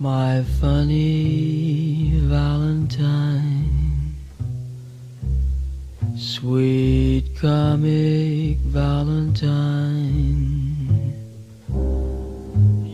my 0.00 0.42
funny 0.58 2.12
Valentine, 2.24 3.68
sweet 6.16 7.36
comic 7.38 8.56
Valentine, 8.72 10.08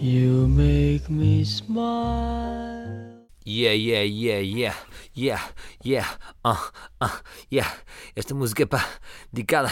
you 0.02 0.48
make 0.48 1.08
me 1.08 1.44
smile. 1.44 3.22
Yeah, 3.44 3.70
yeah, 3.70 4.02
yeah, 4.02 4.38
yeah, 4.42 4.74
yeah, 5.14 5.40
yeah, 5.84 6.08
ah, 6.44 6.72
ah, 7.00 7.22
yeah. 7.48 7.70
Esta 8.16 8.34
música 8.34 8.66
pá, 8.66 8.82
dedicada, 9.32 9.70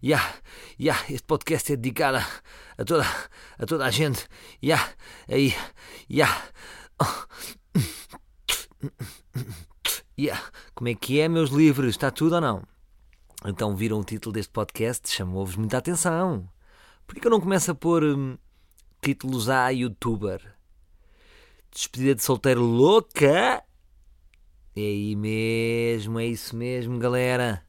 yeah, 0.00 0.22
yeah. 0.78 1.02
Este 1.10 1.26
podcast 1.26 1.72
é 1.72 1.76
dedicado 1.76 2.22
a 2.78 2.84
toda, 2.84 3.04
a 3.58 3.66
toda 3.66 3.84
a 3.84 3.90
gente, 3.90 4.26
yeah, 4.62 4.88
aí. 5.28 5.52
Oh. 7.00 7.26
Yeah. 10.18 10.42
Como 10.74 10.88
é 10.88 10.94
que 10.94 11.20
é, 11.20 11.28
meus 11.28 11.50
livros? 11.50 11.90
Está 11.90 12.10
tudo 12.10 12.36
ou 12.36 12.40
não? 12.40 12.62
Então 13.44 13.76
viram 13.76 14.00
o 14.00 14.04
título 14.04 14.32
deste 14.32 14.52
podcast? 14.52 15.08
Chamou-vos 15.08 15.54
muita 15.54 15.78
atenção. 15.78 16.48
Por 17.06 17.14
que 17.14 17.24
eu 17.26 17.30
não 17.30 17.40
começo 17.40 17.70
a 17.70 17.74
pôr 17.74 18.02
hum, 18.02 18.36
títulos 19.00 19.48
a 19.48 19.68
youtuber? 19.68 20.40
Despedida 21.70 22.16
de 22.16 22.22
solteiro 22.24 22.62
louca? 22.62 23.62
É 24.74 24.80
aí 24.80 25.14
mesmo, 25.14 26.18
é 26.18 26.26
isso 26.26 26.56
mesmo, 26.56 26.98
galera. 26.98 27.64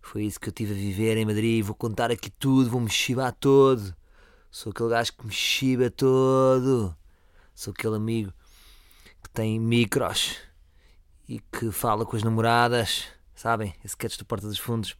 Foi 0.00 0.24
isso 0.24 0.40
que 0.40 0.48
eu 0.48 0.52
tive 0.52 0.72
a 0.72 0.76
viver 0.76 1.16
em 1.16 1.24
Madrid. 1.24 1.64
Vou 1.64 1.74
contar 1.74 2.10
aqui 2.10 2.30
tudo, 2.30 2.70
vou-me 2.70 2.90
chibar 2.90 3.32
todo. 3.32 3.94
Sou 4.56 4.70
aquele 4.70 4.88
gajo 4.88 5.12
que 5.12 5.26
me 5.26 5.32
chiba 5.34 5.90
todo. 5.90 6.96
Sou 7.54 7.74
aquele 7.74 7.96
amigo 7.96 8.32
que 9.22 9.28
tem 9.28 9.60
micros 9.60 10.34
e 11.28 11.40
que 11.40 11.70
fala 11.70 12.06
com 12.06 12.16
as 12.16 12.22
namoradas. 12.22 13.04
Sabem? 13.34 13.74
Esse 13.84 13.88
sketch 13.88 14.16
do 14.16 14.24
Porta 14.24 14.48
dos 14.48 14.58
Fundos. 14.58 14.96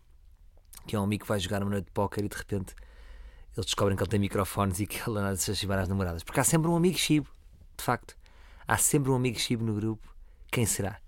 Que 0.86 0.94
é 0.94 1.00
um 1.00 1.04
amigo 1.04 1.24
que 1.24 1.28
vai 1.30 1.40
jogar 1.40 1.62
uma 1.62 1.70
noite 1.70 1.86
de 1.86 1.90
póquer 1.92 2.26
e 2.26 2.28
de 2.28 2.36
repente 2.36 2.74
eles 3.56 3.64
descobrem 3.64 3.96
que 3.96 4.02
ele 4.02 4.10
tem 4.10 4.20
microfones 4.20 4.78
e 4.78 4.86
que 4.86 4.98
ele 5.08 5.20
anda 5.20 5.30
a 5.30 5.36
se 5.36 5.54
chibar 5.56 5.78
às 5.78 5.88
namoradas. 5.88 6.22
Porque 6.22 6.38
há 6.38 6.44
sempre 6.44 6.68
um 6.68 6.76
amigo 6.76 6.98
chibo, 6.98 7.30
de 7.78 7.82
facto. 7.82 8.14
Há 8.68 8.76
sempre 8.76 9.10
um 9.10 9.14
amigo 9.14 9.38
chibo 9.38 9.64
no 9.64 9.72
grupo. 9.72 10.06
Quem 10.52 10.66
será? 10.66 11.00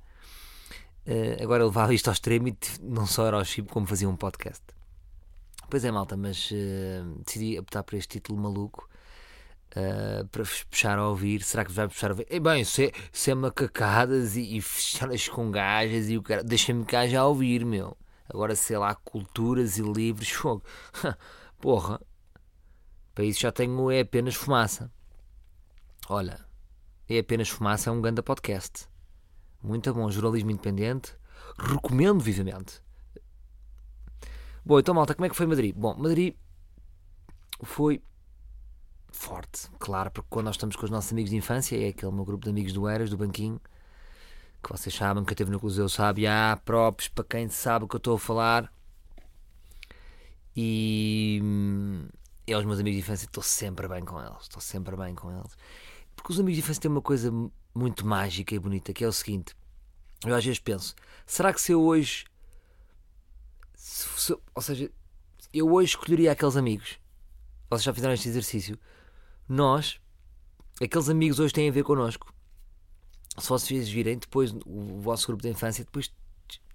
Uh, 1.06 1.42
agora 1.42 1.66
levava 1.66 1.92
isto 1.92 2.08
ao 2.08 2.14
extremo 2.14 2.48
e 2.48 2.56
não 2.80 3.06
só 3.06 3.26
era 3.26 3.36
ao 3.36 3.44
chibo 3.44 3.68
como 3.70 3.86
fazia 3.86 4.08
um 4.08 4.16
podcast. 4.16 4.77
Pois 5.70 5.84
é, 5.84 5.90
malta, 5.90 6.16
mas 6.16 6.50
uh, 6.50 7.22
decidi 7.24 7.58
optar 7.58 7.82
por 7.82 7.94
este 7.94 8.18
título 8.18 8.40
maluco 8.40 8.88
uh, 9.76 10.26
para 10.28 10.42
vos 10.42 10.64
puxar 10.64 10.98
a 10.98 11.06
ouvir. 11.08 11.42
Será 11.42 11.62
que 11.62 11.68
vos 11.68 11.76
vai 11.76 11.88
puxar 11.88 12.10
a 12.10 12.12
ouvir? 12.12 12.26
E 12.30 12.40
bem, 12.40 12.64
se, 12.64 12.86
é, 12.86 12.92
se 13.12 13.30
é 13.30 13.34
macacadas 13.34 14.34
e, 14.36 14.56
e 14.56 14.62
fechadas 14.62 15.28
com 15.28 15.50
gajas 15.50 16.08
e 16.08 16.16
o 16.16 16.22
cara. 16.22 16.42
Deixa-me 16.42 16.86
cá 16.86 17.06
já 17.06 17.24
ouvir, 17.26 17.66
meu. 17.66 17.96
Agora, 18.28 18.56
sei 18.56 18.78
lá, 18.78 18.94
culturas 18.94 19.76
e 19.78 19.82
livros, 19.82 20.30
fogo. 20.32 20.62
Porra, 21.60 22.00
para 23.14 23.24
isso 23.24 23.40
já 23.40 23.52
tenho 23.52 23.90
é 23.90 24.00
apenas 24.00 24.34
fumaça. 24.34 24.90
Olha, 26.08 26.46
é 27.08 27.18
apenas 27.18 27.50
fumaça, 27.50 27.90
é 27.90 27.92
um 27.92 28.00
grande 28.00 28.22
podcast. 28.22 28.86
Muito 29.62 29.92
bom, 29.92 30.10
jornalismo 30.10 30.50
independente. 30.50 31.14
Recomendo 31.58 32.20
vivamente. 32.20 32.80
Bom, 34.68 34.78
então, 34.78 34.92
malta, 34.94 35.14
como 35.14 35.24
é 35.24 35.30
que 35.30 35.34
foi 35.34 35.46
Madrid? 35.46 35.74
Bom, 35.74 35.96
Madrid 35.96 36.34
foi 37.62 38.02
forte, 39.10 39.66
claro, 39.78 40.10
porque 40.10 40.26
quando 40.28 40.44
nós 40.44 40.56
estamos 40.56 40.76
com 40.76 40.84
os 40.84 40.90
nossos 40.90 41.10
amigos 41.10 41.30
de 41.30 41.36
infância, 41.38 41.74
é 41.74 41.88
aquele 41.88 42.12
meu 42.12 42.22
grupo 42.22 42.44
de 42.44 42.50
amigos 42.50 42.74
do 42.74 42.86
Eras, 42.86 43.08
do 43.08 43.16
Banquinho, 43.16 43.58
que 44.62 44.70
vocês 44.70 44.94
sabem, 44.94 45.24
que 45.24 45.32
eu 45.32 45.36
teve 45.36 45.50
no 45.50 45.58
Cruzeiro 45.58 45.88
sabe, 45.88 46.26
há 46.26 46.60
próprios 46.62 47.08
para 47.08 47.24
quem 47.24 47.48
sabe 47.48 47.86
o 47.86 47.88
que 47.88 47.96
eu 47.96 47.98
estou 47.98 48.16
a 48.16 48.18
falar. 48.18 48.70
E 50.54 51.40
é 52.46 52.54
os 52.54 52.66
meus 52.66 52.78
amigos 52.78 52.98
de 52.98 53.04
infância, 53.06 53.24
estou 53.24 53.42
sempre 53.42 53.88
bem 53.88 54.04
com 54.04 54.20
eles, 54.20 54.42
estou 54.42 54.60
sempre 54.60 54.94
bem 54.96 55.14
com 55.14 55.30
eles. 55.30 55.56
Porque 56.14 56.30
os 56.30 56.38
amigos 56.38 56.56
de 56.56 56.60
infância 56.60 56.82
têm 56.82 56.90
uma 56.90 57.00
coisa 57.00 57.32
muito 57.74 58.06
mágica 58.06 58.54
e 58.54 58.58
bonita, 58.58 58.92
que 58.92 59.02
é 59.02 59.08
o 59.08 59.12
seguinte: 59.12 59.56
eu 60.26 60.34
às 60.34 60.44
vezes 60.44 60.60
penso, 60.60 60.94
será 61.24 61.54
que 61.54 61.60
se 61.62 61.72
eu 61.72 61.80
hoje 61.80 62.26
se, 63.88 64.06
se, 64.20 64.36
ou 64.54 64.62
seja, 64.62 64.90
eu 65.52 65.72
hoje 65.72 65.88
escolheria 65.88 66.32
aqueles 66.32 66.56
amigos. 66.56 66.98
Vocês 67.70 67.84
já 67.84 67.94
fizeram 67.94 68.12
este 68.12 68.28
exercício. 68.28 68.78
Nós, 69.48 69.98
aqueles 70.80 71.08
amigos 71.08 71.40
hoje 71.40 71.54
têm 71.54 71.70
a 71.70 71.72
ver 71.72 71.84
connosco. 71.84 72.32
Se 73.38 73.48
vocês 73.48 73.88
virem 73.88 74.18
depois 74.18 74.52
o 74.66 75.00
vosso 75.00 75.26
grupo 75.26 75.42
de 75.42 75.48
infância, 75.48 75.84
depois 75.84 76.12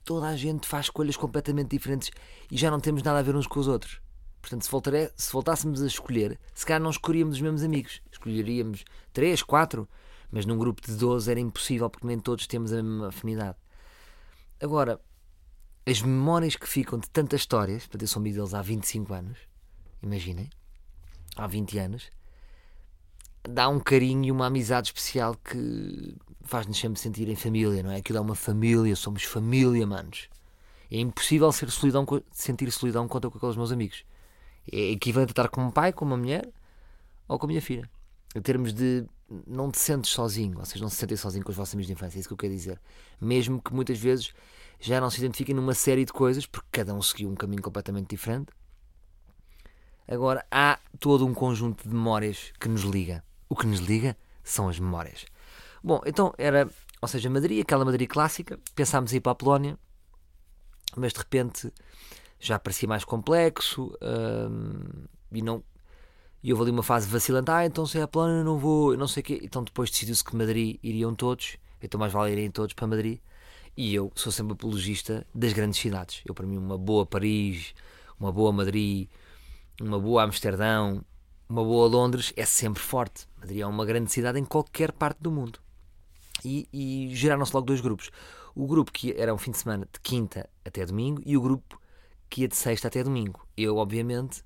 toda 0.04 0.28
a 0.28 0.36
gente 0.36 0.68
faz 0.68 0.88
escolhas 0.88 1.16
completamente 1.16 1.70
diferentes 1.70 2.10
e 2.50 2.58
já 2.58 2.72
não 2.72 2.80
temos 2.80 3.04
nada 3.04 3.20
a 3.20 3.22
ver 3.22 3.36
uns 3.36 3.46
com 3.46 3.60
os 3.60 3.68
outros. 3.68 4.02
Portanto, 4.42 4.66
se, 4.66 4.72
voltaré, 4.72 5.12
se 5.16 5.32
voltássemos 5.32 5.84
a 5.84 5.88
escolher, 5.88 6.40
se 6.54 6.66
calhar 6.66 6.82
não 6.82 6.90
escolheríamos 6.90 7.36
os 7.36 7.42
mesmos 7.42 7.64
amigos. 7.64 8.02
Escolheríamos 8.12 8.84
3, 9.14 9.44
4, 9.44 9.88
mas 10.32 10.48
num 10.48 10.58
grupo 10.58 10.82
de 10.82 10.96
12 10.96 11.30
era 11.30 11.40
impossível 11.40 11.90
porque 11.92 12.08
nem 12.08 12.18
todos 12.18 12.48
temos 12.48 12.74
a 12.74 12.82
mesma 12.82 13.10
afinidade. 13.10 13.58
Agora, 14.60 15.00
as 15.86 16.02
memórias 16.02 16.56
que 16.56 16.68
ficam 16.68 16.98
de 16.98 17.10
tantas 17.10 17.42
histórias, 17.42 17.86
para 17.86 18.02
eu 18.02 18.08
sou 18.08 18.20
amigo 18.20 18.38
deles 18.38 18.54
há 18.54 18.62
25 18.62 19.14
anos, 19.14 19.38
imaginem, 20.02 20.50
há 21.36 21.46
20 21.46 21.78
anos, 21.80 22.10
dá 23.44 23.68
um 23.68 23.80
carinho 23.80 24.26
e 24.26 24.32
uma 24.32 24.48
amizade 24.48 24.88
especial 24.88 25.36
que 25.36 26.16
faz-nos 26.44 26.78
sempre 26.78 27.00
sentir 27.00 27.28
em 27.28 27.36
família, 27.36 27.84
não 27.84 27.92
é? 27.92 27.98
Aquilo 27.98 28.18
é 28.18 28.22
uma 28.22 28.36
família, 28.36 28.96
somos 28.96 29.24
família, 29.24 29.86
manos. 29.86 30.30
É 30.90 31.00
impossível 31.00 31.52
ser 31.52 31.70
solidão, 31.70 32.06
sentir 32.32 32.72
solidão 32.72 33.08
contra 33.08 33.30
com 33.30 33.38
aqueles 33.38 33.56
meus 33.56 33.72
amigos. 33.72 34.06
É 34.72 34.92
equivalente 34.92 35.32
a 35.32 35.34
estar 35.34 35.50
com 35.50 35.62
um 35.62 35.72
pai, 35.72 35.92
com 35.92 36.06
uma 36.06 36.16
mulher 36.16 36.48
ou 37.28 37.38
com 37.38 37.46
a 37.46 37.50
minha 37.50 37.62
filha. 37.62 37.90
Em 38.36 38.42
termos 38.42 38.74
de 38.74 39.06
não 39.48 39.72
te 39.72 39.80
sentes 39.80 40.12
sozinho, 40.12 40.58
vocês 40.58 40.80
não 40.80 40.90
se 40.90 40.96
sentem 40.96 41.18
sozinho 41.18 41.44
com 41.44 41.52
os 41.52 41.58
vossos 41.58 41.74
amigos 41.74 41.88
de 41.88 41.94
infância, 41.94 42.18
é 42.18 42.20
isso 42.20 42.30
que 42.30 42.34
eu 42.34 42.38
quero 42.38 42.54
dizer. 42.54 42.80
Mesmo 43.20 43.62
que 43.62 43.74
muitas 43.74 43.98
vezes 43.98 44.34
já 44.80 45.00
não 45.00 45.10
se 45.10 45.20
identifiquem 45.20 45.56
numa 45.56 45.74
série 45.74 46.06
de 46.06 46.12
coisas, 46.12 46.46
porque 46.46 46.68
cada 46.72 46.94
um 46.94 47.02
seguiu 47.02 47.30
um 47.30 47.36
caminho 47.36 47.62
completamente 47.62 48.10
diferente. 48.10 48.52
Agora 50.08 50.46
há 50.52 50.80
todo 51.00 51.26
um 51.26 51.34
conjunto 51.34 51.88
de 51.88 51.94
memórias 51.94 52.52
que 52.60 52.68
nos 52.68 52.82
liga. 52.82 53.24
O 53.48 53.56
que 53.56 53.66
nos 53.66 53.80
liga 53.80 54.18
são 54.44 54.68
as 54.68 54.80
memórias. 54.80 55.26
Bom, 55.84 56.02
então 56.06 56.34
era, 56.38 56.70
ou 57.02 57.08
seja, 57.08 57.30
Madrid, 57.30 57.62
aquela 57.62 57.86
Madrid 57.86 58.10
clássica, 58.10 58.60
pensámos 58.76 59.14
em 59.14 59.18
ir 59.18 59.22
para 59.22 59.32
a 59.32 59.36
Polónia, 59.36 59.78
mas 60.96 61.14
de 61.14 61.20
repente 61.20 61.72
já 62.40 62.60
parecia 62.60 62.88
mais 62.88 63.06
complexo 63.06 63.98
hum, 64.50 65.06
e 65.32 65.42
não. 65.42 65.64
E 66.44 66.52
houve 66.52 66.64
ali 66.64 66.72
uma 66.72 66.84
fase 66.84 67.08
vacilante, 67.08 67.50
ah, 67.52 67.66
então 67.66 67.86
se 67.86 67.98
é 67.98 68.02
a 68.02 68.08
Polónia 68.08 68.44
não 68.44 68.58
vou, 68.58 68.98
não 68.98 69.08
sei 69.08 69.22
o 69.22 69.24
quê. 69.24 69.40
Então 69.42 69.64
depois 69.64 69.90
decidiu-se 69.90 70.24
que 70.24 70.36
Madrid 70.36 70.78
iriam 70.84 71.16
todos, 71.16 71.58
então 71.82 71.98
mais 72.00 72.12
vale 72.12 72.34
irem 72.34 72.52
todos 72.52 72.74
para 72.74 72.88
Madrid. 72.88 73.20
E 73.76 73.94
eu 73.96 74.12
sou 74.16 74.32
sempre 74.32 74.54
apologista 74.54 75.26
das 75.34 75.52
grandes 75.52 75.80
cidades. 75.80 76.22
Eu, 76.26 76.34
para 76.34 76.46
mim, 76.46 76.58
uma 76.58 76.78
boa 76.78 77.06
Paris, 77.06 77.74
uma 78.20 78.32
boa 78.32 78.52
Madrid, 78.52 79.10
uma 79.82 80.00
boa 80.00 80.24
Amsterdão, 80.24 81.04
uma 81.50 81.64
boa 81.64 81.88
Londres 81.88 82.32
é 82.38 82.46
sempre 82.46 82.82
forte. 82.82 83.28
Madrid 83.40 83.62
é 83.62 83.66
uma 83.66 83.86
grande 83.86 84.12
cidade 84.12 84.40
em 84.40 84.46
qualquer 84.46 84.92
parte 84.92 85.20
do 85.22 85.32
mundo. 85.32 85.60
E, 86.46 86.68
e 86.72 87.16
geraram-se 87.16 87.54
logo 87.54 87.66
dois 87.66 87.82
grupos. 87.82 88.12
O 88.56 88.68
grupo 88.68 88.92
que 88.92 89.12
era 89.14 89.34
um 89.34 89.38
fim 89.38 89.52
de 89.52 89.58
semana 89.58 89.88
de 89.92 90.00
quinta 90.00 90.48
até 90.64 90.86
domingo 90.86 91.22
e 91.26 91.36
o 91.36 91.42
grupo 91.42 91.82
que 92.30 92.42
ia 92.42 92.48
de 92.48 92.56
sexta 92.56 92.88
até 92.88 93.04
domingo. 93.04 93.48
Eu, 93.58 93.78
obviamente, 93.78 94.44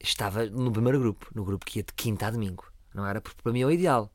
estava 0.00 0.46
no 0.46 0.72
primeiro 0.72 0.98
grupo, 0.98 1.30
no 1.34 1.44
grupo 1.44 1.66
que 1.66 1.80
ia 1.80 1.82
de 1.82 1.92
quinta 1.92 2.26
a 2.26 2.30
domingo. 2.30 2.64
Não 2.94 3.06
era 3.06 3.20
porque 3.20 3.42
para 3.42 3.52
mim 3.52 3.60
é 3.60 3.66
o 3.66 3.70
ideal. 3.70 4.10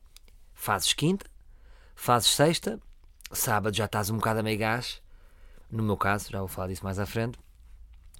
Fazes 0.52 0.92
quinta, 0.92 1.26
fazes 1.94 2.30
sexta 2.30 2.80
sábado 3.34 3.76
já 3.76 3.86
estás 3.86 4.10
um 4.10 4.16
bocado 4.16 4.40
a 4.40 4.42
meio 4.42 4.58
gás, 4.58 5.02
no 5.70 5.82
meu 5.82 5.96
caso, 5.96 6.30
já 6.30 6.38
vou 6.38 6.48
falar 6.48 6.68
disso 6.68 6.84
mais 6.84 6.98
à 6.98 7.06
frente, 7.06 7.38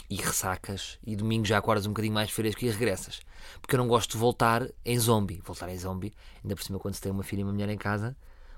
e 0.08 0.16
ressacas, 0.16 0.98
e 1.06 1.16
domingo 1.16 1.44
já 1.44 1.58
acordas 1.58 1.86
um 1.86 1.90
bocadinho 1.90 2.14
mais 2.14 2.30
fresco 2.30 2.64
e 2.64 2.70
regressas. 2.70 3.20
Porque 3.60 3.74
eu 3.74 3.78
não 3.78 3.88
gosto 3.88 4.12
de 4.12 4.18
voltar 4.18 4.68
em 4.84 4.98
zombie. 4.98 5.40
Voltar 5.44 5.68
em 5.68 5.78
zombie, 5.78 6.12
ainda 6.42 6.54
por 6.54 6.62
cima 6.62 6.78
quando 6.78 6.94
se 6.94 7.00
tem 7.00 7.10
uma 7.10 7.22
filha 7.22 7.40
e 7.40 7.44
uma 7.44 7.52
mulher 7.52 7.68
em 7.68 7.78
casa, 7.78 8.16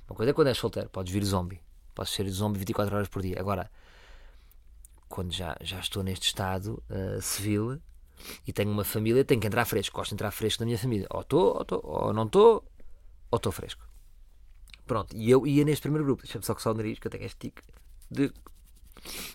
uma 0.08 0.16
coisa 0.16 0.30
é 0.30 0.32
quando 0.32 0.48
és 0.48 0.58
solteiro, 0.58 0.88
podes 0.88 1.12
vir 1.12 1.24
zombie. 1.24 1.60
Podes 1.94 2.12
ser 2.12 2.28
zombie 2.28 2.58
24 2.58 2.94
horas 2.94 3.08
por 3.08 3.22
dia. 3.22 3.38
Agora, 3.38 3.70
quando 5.08 5.32
já, 5.32 5.56
já 5.60 5.78
estou 5.78 6.02
neste 6.02 6.26
estado 6.26 6.82
uh, 6.90 7.20
civil 7.22 7.80
e 8.46 8.52
tenho 8.52 8.70
uma 8.70 8.84
família, 8.84 9.24
tenho 9.24 9.40
que 9.40 9.46
entrar 9.46 9.64
fresco. 9.64 9.96
Gosto 9.96 10.10
de 10.10 10.14
entrar 10.14 10.30
fresco 10.30 10.62
na 10.62 10.66
minha 10.66 10.78
família. 10.78 11.06
Ou 11.10 11.20
estou, 11.20 11.66
ou, 11.70 12.06
ou 12.06 12.12
não 12.12 12.24
estou, 12.24 12.64
ou 13.30 13.36
estou 13.36 13.52
fresco. 13.52 13.86
Pronto, 14.86 15.16
e 15.16 15.30
eu 15.30 15.46
ia 15.46 15.64
neste 15.64 15.82
primeiro 15.82 16.04
grupo. 16.04 16.22
Deixa-me 16.22 16.44
só 16.44 16.54
coçar 16.54 16.72
o 16.72 16.76
nariz, 16.76 16.98
que 16.98 17.06
eu 17.06 17.10
tenho 17.10 17.24
este 17.24 17.38
tique 17.38 17.62
de, 18.10 18.32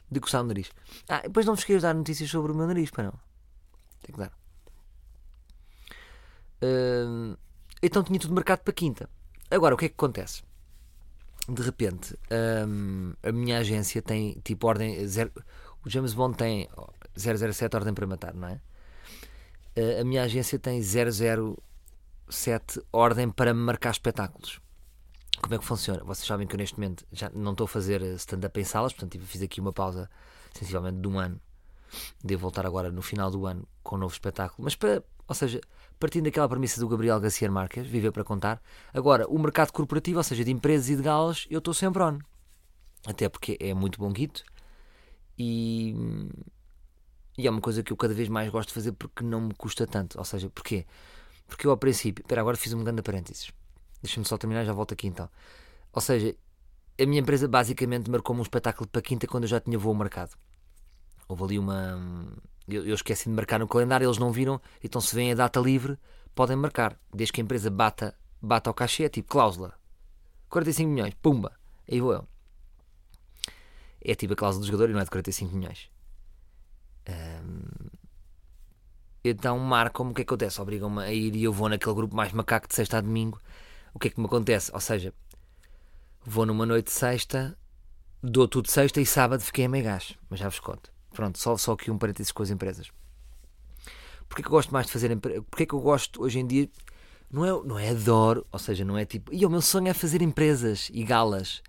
de 0.10 0.20
coçar 0.20 0.42
o 0.42 0.48
nariz. 0.48 0.72
Ah, 1.08 1.22
depois 1.22 1.46
não 1.46 1.56
vos 1.56 1.64
queiras 1.64 1.84
dar 1.84 1.94
notícias 1.94 2.30
sobre 2.30 2.52
o 2.52 2.56
meu 2.56 2.68
nariz, 2.68 2.90
para 2.90 3.06
não. 3.06 3.14
Tenho 4.02 4.18
que 4.18 4.20
dar. 4.20 4.34
Uh, 6.64 7.38
então 7.82 8.04
tinha 8.04 8.20
tudo 8.20 8.34
marcado 8.34 8.62
para 8.62 8.74
quinta. 8.74 9.10
Agora, 9.50 9.76
o 9.76 9.78
que 9.78 9.86
é 9.86 9.90
que 9.90 9.96
acontece? 9.96 10.44
De 11.50 11.62
repente, 11.62 12.18
hum, 12.68 13.14
a 13.22 13.32
minha 13.32 13.58
agência 13.58 14.02
tem 14.02 14.40
tipo 14.44 14.68
ordem. 14.68 15.06
Zero, 15.08 15.32
o 15.84 15.90
James 15.90 16.14
Bond 16.14 16.38
tem 16.38 16.70
007 17.18 17.76
ordem 17.76 17.94
para 17.94 18.08
matar, 18.08 18.34
não 18.34 18.48
é? 18.48 18.62
Uh, 19.78 20.02
a 20.02 20.04
minha 20.06 20.24
agência 20.24 20.58
tem 20.58 20.82
007 20.82 22.82
ordem 22.94 23.30
para 23.30 23.54
marcar 23.54 23.92
espetáculos. 23.92 24.62
Como 25.42 25.56
é 25.56 25.58
que 25.58 25.66
funciona? 25.66 26.04
Vocês 26.04 26.28
sabem 26.28 26.46
que 26.46 26.54
eu 26.54 26.58
neste 26.58 26.78
momento 26.78 27.06
já 27.12 27.30
não 27.34 27.52
estou 27.52 27.66
a 27.66 27.68
fazer 27.68 28.02
stand-up 28.16 28.60
em 28.60 28.64
salas, 28.64 28.94
portanto 28.94 29.20
fiz 29.26 29.42
aqui 29.42 29.60
uma 29.60 29.74
pausa 29.74 30.10
sensivelmente 30.54 31.00
de 31.00 31.08
um 31.08 31.20
ano. 31.20 31.42
Devo 32.24 32.44
voltar 32.44 32.66
agora 32.66 32.92
no 32.92 33.02
final 33.02 33.32
do 33.32 33.46
ano 33.46 33.68
com 33.84 33.96
um 33.96 34.00
novo 34.00 34.14
espetáculo. 34.14 34.64
Mas 34.64 34.76
para, 34.76 35.04
ou 35.28 35.36
seja, 35.36 35.60
partindo 36.00 36.26
daquela 36.26 36.48
premissa 36.48 36.80
do 36.80 36.88
Gabriel 36.88 37.20
Garcia 37.20 37.50
Marques, 37.50 37.86
viver 37.88 38.12
para 38.12 38.24
contar. 38.24 38.62
Agora, 38.94 39.28
o 39.28 39.38
mercado 39.40 39.72
corporativo, 39.72 40.20
ou 40.20 40.24
seja, 40.24 40.44
de 40.46 40.52
empresas 40.52 40.90
e 40.90 40.96
de 40.96 41.02
galas, 41.02 41.48
eu 41.50 41.58
estou 41.58 41.74
sempre 41.74 42.04
on. 42.04 42.20
Até 43.06 43.28
porque 43.28 43.58
é 43.60 43.74
muito 43.74 44.00
bom 44.00 44.12
guito 44.12 44.44
e, 45.38 45.96
e 47.36 47.48
é 47.48 47.50
uma 47.50 47.62
coisa 47.62 47.82
que 47.82 47.92
eu 47.92 47.98
cada 47.98 48.14
vez 48.14 48.30
mais 48.30 48.50
gosto 48.50 48.70
de 48.70 48.76
fazer 48.76 48.92
porque 48.92 49.24
não 49.24 49.42
me 49.42 49.54
custa 49.56 49.88
tanto. 49.88 50.20
Ou 50.20 50.24
seja, 50.24 50.50
porquê? 50.50 50.86
Porque 51.48 51.66
eu 51.66 51.72
ao 51.72 51.78
princípio. 51.78 52.22
Espera, 52.22 52.42
agora 52.42 52.56
fiz 52.56 52.72
um 52.74 52.84
grande 52.84 53.02
parênteses. 53.02 53.52
Deixa-me 54.02 54.26
só 54.26 54.38
terminar, 54.38 54.66
já 54.66 54.74
volto 54.74 54.94
aqui 54.94 55.08
então. 55.08 55.30
Ou 55.94 56.02
seja, 56.02 56.36
a 57.00 57.06
minha 57.06 57.22
empresa 57.22 57.48
basicamente 57.48 58.10
marcou-me 58.10 58.40
um 58.40 58.44
espetáculo 58.44 58.88
para 58.88 59.02
quinta 59.02 59.28
quando 59.28 59.44
eu 59.44 59.50
já 59.50 59.60
tinha 59.60 59.78
voo 59.78 59.94
marcado. 59.94 60.32
Houve 61.28 61.44
ali 61.44 61.60
uma. 61.60 62.00
Eu, 62.68 62.86
eu 62.86 62.96
esqueci 62.96 63.30
de 63.30 63.36
marcar 63.36 63.60
no 63.60 63.68
calendário, 63.68 64.06
eles 64.06 64.18
não 64.18 64.32
viram, 64.32 64.62
então 64.84 65.02
se 65.02 65.16
vem 65.16 65.32
a 65.32 65.36
data 65.36 65.60
livre, 65.60 65.98
podem 66.34 66.56
marcar. 66.56 66.98
Desde 67.14 67.34
que 67.34 67.42
a 67.42 67.44
empresa 67.44 67.70
bata, 67.70 68.16
bata 68.42 68.70
ao 68.70 68.74
cachê, 68.74 69.04
é 69.04 69.10
tipo 69.10 69.30
cláusula. 69.30 69.74
45 70.50 70.90
milhões, 70.90 71.14
pumba, 71.22 71.54
aí 71.90 72.00
vou 72.00 72.14
eu. 72.14 72.28
É 74.04 74.16
tipo 74.16 74.34
a 74.34 74.36
cláusula 74.36 74.66
do 74.66 74.68
jogador 74.68 74.90
e 74.90 74.94
não 74.94 75.00
é 75.00 75.04
de 75.04 75.10
45 75.10 75.56
milhões. 75.56 75.90
então 79.24 79.58
marcam-me 79.60 80.12
o 80.12 80.14
que 80.14 80.22
é 80.22 80.26
que 80.26 80.30
acontece? 80.30 80.62
Obrigam-me 80.62 81.04
a 81.04 81.12
ir 81.12 81.36
e 81.36 81.44
eu 81.44 81.54
vou 81.54 81.70
naquele 81.70 81.96
grupo 81.96 82.16
mais 82.16 82.32
macaco 82.34 82.68
de 82.68 82.76
sexta 82.76 82.98
a 82.98 83.02
domingo 83.02 83.40
o 83.94 84.00
que 84.00 84.08
é 84.08 84.12
que 84.12 84.20
me 84.20 84.26
acontece? 84.26 84.72
Ou 84.74 84.80
seja, 84.80 85.14
vou 86.26 86.46
numa 86.46 86.66
noite 86.66 86.88
de 86.88 86.92
sexta, 86.92 87.58
dou 88.22 88.48
tudo 88.48 88.70
sexta 88.70 89.02
e 89.02 89.06
sábado 89.06 89.42
fiquei 89.42 89.66
a 89.66 89.70
meio 89.70 89.84
gás. 89.84 90.16
Mas 90.30 90.40
já 90.40 90.50
vos 90.50 90.60
conto. 90.60 90.92
Pronto, 91.14 91.38
só, 91.38 91.58
só 91.58 91.74
aqui 91.74 91.92
um 91.92 91.98
parênteses 91.98 92.32
com 92.32 92.44
as 92.44 92.50
empresas. 92.50 92.90
Porquê 94.28 94.42
que 94.42 94.48
eu 94.48 94.52
gosto 94.52 94.72
mais 94.72 94.86
de 94.86 94.94
fazer 94.94 95.12
empresas? 95.12 95.44
Porquê 95.50 95.66
que 95.66 95.74
eu 95.74 95.82
gosto 95.82 96.24
hoje 96.24 96.40
em 96.40 96.48
dia? 96.48 96.70
Não 97.30 97.46
é, 97.46 97.50
não 97.66 97.80
é 97.80 97.90
adoro, 97.90 98.46
ou 98.52 98.60
seja, 98.60 98.86
não 98.86 98.98
é 98.98 99.06
tipo. 99.06 99.34
E 99.34 99.46
o 99.46 99.50
meu 99.50 99.62
sonho 99.62 99.90
é 99.90 99.94
fazer 99.94 100.22
empresas 100.22 100.90
e 100.94 101.04
galas. 101.04 101.62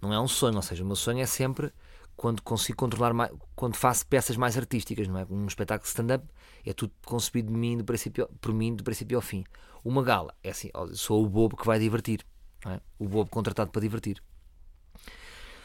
Não 0.00 0.12
é 0.12 0.20
um 0.20 0.28
sonho, 0.28 0.56
ou 0.56 0.62
seja, 0.62 0.82
o 0.82 0.86
meu 0.86 0.96
sonho 0.96 1.20
é 1.20 1.26
sempre 1.26 1.72
quando 2.16 2.42
consigo 2.42 2.78
controlar 2.78 3.12
mais, 3.12 3.30
quando 3.54 3.76
faço 3.76 4.06
peças 4.06 4.36
mais 4.36 4.56
artísticas, 4.56 5.08
não 5.08 5.18
é? 5.18 5.26
Um 5.28 5.46
espetáculo 5.46 5.88
stand-up 5.88 6.24
é 6.64 6.72
tudo 6.72 6.92
concebido 7.04 7.52
de 7.52 7.58
mim 7.58 7.76
do 7.76 7.84
princípio, 7.84 8.28
por 8.40 8.52
mim 8.52 8.74
do 8.74 8.84
princípio 8.84 9.18
ao 9.18 9.22
fim. 9.22 9.44
Uma 9.84 10.02
gala 10.02 10.34
é 10.42 10.50
assim, 10.50 10.70
sou 10.94 11.24
o 11.24 11.28
bobo 11.28 11.56
que 11.56 11.66
vai 11.66 11.78
divertir, 11.78 12.24
é? 12.66 12.80
o 12.98 13.08
bobo 13.08 13.28
contratado 13.30 13.70
para 13.70 13.82
divertir. 13.82 14.22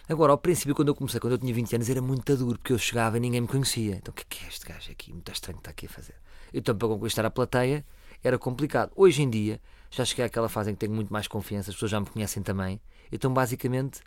Agora, 0.10 0.32
ao 0.32 0.40
princípio, 0.40 0.74
quando 0.74 0.88
eu 0.88 0.96
comecei, 0.96 1.20
quando 1.20 1.34
eu 1.34 1.38
tinha 1.38 1.54
20 1.54 1.76
anos, 1.76 1.88
era 1.88 2.02
muito 2.02 2.36
duro, 2.36 2.58
porque 2.58 2.74
eu 2.74 2.80
chegava 2.80 3.18
e 3.18 3.20
ninguém 3.20 3.42
me 3.42 3.48
conhecia. 3.48 3.98
Então, 3.98 4.12
o 4.12 4.16
que 4.16 4.24
é, 4.24 4.26
que 4.28 4.44
é 4.44 4.48
este 4.48 4.66
gajo 4.66 4.92
aqui? 4.92 5.14
Muito 5.14 5.32
estranho 5.32 5.58
que 5.58 5.62
está 5.62 5.70
aqui 5.70 5.86
a 5.86 5.90
fazer. 5.90 6.16
Então, 6.52 6.76
para 6.76 6.88
conquistar 6.88 7.24
a 7.26 7.30
plateia, 7.30 7.86
era 8.24 8.40
complicado. 8.40 8.92
Hoje 8.96 9.22
em 9.22 9.30
dia, 9.30 9.62
já 9.92 10.04
cheguei 10.04 10.26
àquela 10.26 10.50
fase 10.50 10.72
em 10.72 10.74
que 10.74 10.80
tenho 10.80 10.94
muito 10.94 11.14
mais 11.14 11.28
confiança, 11.28 11.70
as 11.70 11.76
pessoas 11.76 11.92
já 11.92 12.00
me 12.00 12.08
conhecem 12.08 12.42
também. 12.42 12.82
Então, 13.12 13.32
basicamente, 13.32 14.02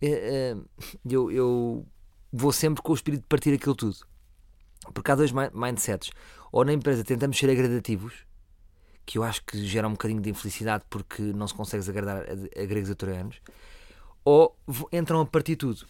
eu, 0.00 1.30
eu 1.30 1.86
vou 2.32 2.52
sempre 2.52 2.82
com 2.82 2.92
o 2.92 2.94
espírito 2.94 3.22
de 3.22 3.26
partir 3.26 3.52
aquilo 3.54 3.74
tudo. 3.74 3.96
Porque 4.94 5.10
há 5.10 5.14
dois 5.14 5.32
mindsets. 5.32 6.10
Ou 6.52 6.64
na 6.64 6.72
empresa 6.72 7.04
tentamos 7.04 7.38
ser 7.38 7.50
agradativos, 7.50 8.26
que 9.04 9.18
eu 9.18 9.22
acho 9.22 9.42
que 9.44 9.64
gera 9.66 9.88
um 9.88 9.92
bocadinho 9.92 10.20
de 10.20 10.30
infelicidade 10.30 10.84
porque 10.88 11.22
não 11.22 11.46
se 11.46 11.54
consegue 11.54 11.88
agradar 11.88 12.22
a, 12.22 12.64
gregos 12.66 12.90
atorianos, 12.90 13.40
ou 14.24 14.56
entram 14.92 15.20
a 15.20 15.26
partir 15.26 15.56
tudo. 15.56 15.86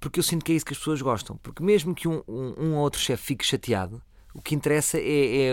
Porque 0.00 0.18
eu 0.18 0.22
sinto 0.22 0.44
que 0.44 0.52
é 0.52 0.54
isso 0.54 0.64
que 0.64 0.72
as 0.72 0.78
pessoas 0.78 1.00
gostam. 1.00 1.36
Porque 1.38 1.62
mesmo 1.62 1.94
que 1.94 2.06
um, 2.08 2.22
um, 2.28 2.54
um 2.58 2.74
ou 2.74 2.82
outro 2.82 3.00
chefe 3.00 3.22
fique 3.22 3.44
chateado, 3.44 4.02
o 4.34 4.42
que 4.42 4.54
interessa 4.54 4.98
é, 4.98 5.50
é, 5.50 5.52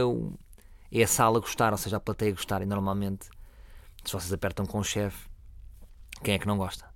é 0.91 1.03
a 1.03 1.07
sala 1.07 1.39
gostar, 1.39 1.71
ou 1.71 1.77
seja, 1.77 1.97
a 1.97 1.99
plateia 1.99 2.31
gostar. 2.31 2.61
E 2.61 2.65
normalmente, 2.65 3.27
se 4.03 4.11
vocês 4.11 4.31
apertam 4.33 4.65
com 4.65 4.79
o 4.79 4.83
chefe, 4.83 5.29
quem 6.21 6.35
é 6.35 6.39
que 6.39 6.47
não 6.47 6.57
gosta? 6.57 6.92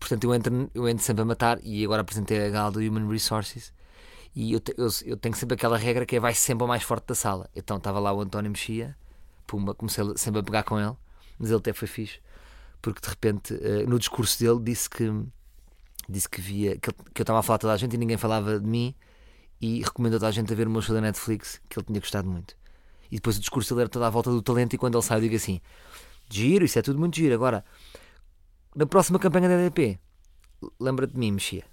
Portanto, 0.00 0.24
eu 0.24 0.34
entro, 0.34 0.70
eu 0.74 0.88
entro 0.88 1.04
sempre 1.04 1.22
a 1.22 1.24
matar 1.26 1.60
e 1.62 1.84
agora 1.84 2.00
apresentei 2.00 2.44
a 2.44 2.48
gala 2.48 2.72
do 2.72 2.80
Human 2.80 3.06
Resources 3.06 3.72
e 4.34 4.54
eu, 4.54 4.62
eu, 4.76 4.88
eu, 5.04 5.16
tenho 5.16 5.34
sempre 5.34 5.54
aquela 5.54 5.76
regra 5.76 6.06
que 6.06 6.16
é 6.16 6.20
vai 6.20 6.34
sempre 6.34 6.64
o 6.64 6.68
mais 6.68 6.82
forte 6.82 7.06
da 7.06 7.14
sala. 7.14 7.50
Então 7.54 7.76
estava 7.76 7.98
lá 7.98 8.12
o 8.12 8.20
António 8.20 8.50
Mexia, 8.50 8.96
pumba, 9.46 9.74
comecei 9.74 10.04
sempre 10.16 10.40
a 10.40 10.42
pegar 10.42 10.62
com 10.62 10.80
ele, 10.80 10.96
mas 11.38 11.50
ele 11.50 11.58
até 11.58 11.72
foi 11.72 11.86
fixe, 11.86 12.18
porque 12.80 13.00
de 13.00 13.08
repente 13.08 13.54
uh, 13.54 13.88
no 13.88 13.98
discurso 13.98 14.38
dele 14.38 14.60
disse 14.60 14.88
que 14.88 15.10
disse 16.08 16.28
que 16.28 16.40
via 16.40 16.76
que, 16.76 16.92
que 16.92 17.20
eu 17.20 17.22
estava 17.22 17.38
a 17.38 17.42
falar 17.42 17.56
a 17.56 17.58
toda 17.58 17.72
a 17.72 17.76
gente 17.76 17.94
e 17.94 17.98
ninguém 17.98 18.16
falava 18.16 18.58
de 18.58 18.66
mim 18.66 18.94
e 19.60 19.82
recomendou 19.82 20.18
toda 20.18 20.28
a 20.28 20.32
gente 20.32 20.52
a 20.52 20.56
ver 20.56 20.68
meu 20.68 20.80
show 20.80 20.94
da 20.94 21.00
Netflix 21.00 21.60
que 21.68 21.78
ele 21.78 21.86
tinha 21.86 22.00
gostado 22.00 22.28
muito. 22.28 22.56
E 23.10 23.16
depois 23.16 23.36
o 23.36 23.40
discurso 23.40 23.74
dele 23.74 23.82
era 23.82 23.90
toda 23.90 24.06
à 24.06 24.10
volta 24.10 24.30
do 24.30 24.40
talento 24.40 24.74
e 24.74 24.78
quando 24.78 24.96
ele 24.96 25.02
sai 25.02 25.18
eu 25.18 25.22
digo 25.22 25.36
assim: 25.36 25.60
giro, 26.28 26.64
isso 26.64 26.78
é 26.78 26.82
tudo 26.82 26.98
muito 26.98 27.16
giro. 27.16 27.34
Agora 27.34 27.64
na 28.74 28.86
próxima 28.86 29.18
campanha 29.18 29.48
da 29.48 29.54
EDP, 29.54 29.98
lembra-te 30.78 31.14
de 31.14 31.18
mim, 31.18 31.32
mexia. 31.32 31.64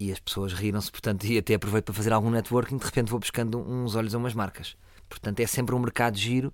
E 0.00 0.12
as 0.12 0.20
pessoas 0.20 0.52
riram-se, 0.52 0.90
portanto, 0.90 1.24
e 1.24 1.38
até 1.38 1.54
aproveito 1.54 1.86
para 1.86 1.94
fazer 1.94 2.12
algum 2.12 2.30
networking, 2.30 2.76
de 2.76 2.84
repente 2.84 3.10
vou 3.10 3.18
buscando 3.18 3.58
uns 3.58 3.94
olhos 3.94 4.14
a 4.14 4.18
umas 4.18 4.34
marcas. 4.34 4.76
Portanto, 5.08 5.40
é 5.40 5.46
sempre 5.46 5.74
um 5.74 5.78
mercado 5.78 6.16
giro 6.16 6.52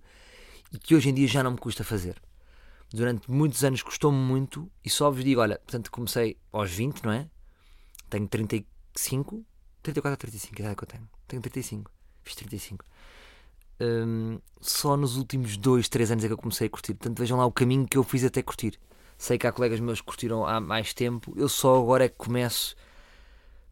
e 0.72 0.78
que 0.78 0.94
hoje 0.94 1.10
em 1.10 1.14
dia 1.14 1.26
já 1.26 1.42
não 1.42 1.52
me 1.52 1.58
custa 1.58 1.84
fazer. 1.84 2.20
Durante 2.92 3.30
muitos 3.30 3.64
anos 3.64 3.82
custou-me 3.82 4.18
muito 4.18 4.70
e 4.84 4.88
só 4.88 5.10
vos 5.10 5.24
digo, 5.24 5.40
olha, 5.40 5.58
portanto, 5.58 5.90
comecei 5.90 6.36
aos 6.52 6.70
20, 6.70 7.02
não 7.02 7.12
é? 7.12 7.28
Tenho 8.08 8.28
35, 8.28 9.44
34 9.82 10.12
ou 10.12 10.16
35, 10.16 10.54
que 10.54 10.62
idade 10.62 10.72
é 10.72 10.76
que 10.76 10.84
eu 10.84 10.88
tenho? 10.88 11.08
Tenho 11.26 11.42
35, 11.42 11.90
fiz 12.22 12.34
35. 12.36 12.84
Hum, 13.80 14.38
só 14.60 14.96
nos 14.96 15.16
últimos 15.16 15.56
2, 15.56 15.88
3 15.88 16.12
anos 16.12 16.24
é 16.24 16.28
que 16.28 16.32
eu 16.32 16.38
comecei 16.38 16.68
a 16.68 16.70
curtir. 16.70 16.94
Portanto, 16.94 17.18
vejam 17.18 17.36
lá 17.36 17.44
o 17.44 17.52
caminho 17.52 17.86
que 17.86 17.98
eu 17.98 18.04
fiz 18.04 18.24
até 18.24 18.42
curtir. 18.42 18.78
Sei 19.16 19.38
que 19.38 19.46
há 19.46 19.52
colegas 19.52 19.80
meus 19.80 20.00
que 20.00 20.06
curtiram 20.06 20.46
há 20.46 20.60
mais 20.60 20.92
tempo. 20.92 21.32
Eu 21.36 21.48
só 21.48 21.80
agora 21.80 22.04
é 22.04 22.08
que 22.08 22.16
começo. 22.16 22.74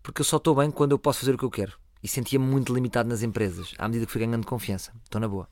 Porque 0.02 0.20
eu 0.20 0.24
só 0.24 0.36
estou 0.36 0.54
bem 0.54 0.70
quando 0.70 0.92
eu 0.92 0.98
posso 0.98 1.20
fazer 1.20 1.34
o 1.34 1.38
que 1.38 1.44
eu 1.44 1.50
quero. 1.50 1.78
E 2.02 2.08
sentia-me 2.08 2.44
muito 2.44 2.74
limitado 2.74 3.08
nas 3.08 3.22
empresas. 3.22 3.74
À 3.78 3.86
medida 3.86 4.06
que 4.06 4.12
fui 4.12 4.20
ganhando 4.20 4.46
confiança. 4.46 4.92
Estou 5.04 5.20
na 5.20 5.28
boa. 5.28 5.48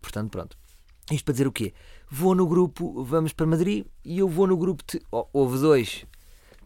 portanto, 0.00 0.30
pronto. 0.30 0.56
Isto 1.10 1.24
para 1.24 1.32
dizer 1.32 1.46
o 1.46 1.52
quê? 1.52 1.72
Vou 2.10 2.34
no 2.34 2.46
grupo, 2.46 3.02
vamos 3.02 3.32
para 3.32 3.46
Madrid 3.46 3.86
e 4.04 4.18
eu 4.18 4.28
vou 4.28 4.46
no 4.46 4.56
grupo. 4.56 4.84
De, 4.86 5.00
oh, 5.10 5.26
houve 5.32 5.58
dois. 5.58 6.04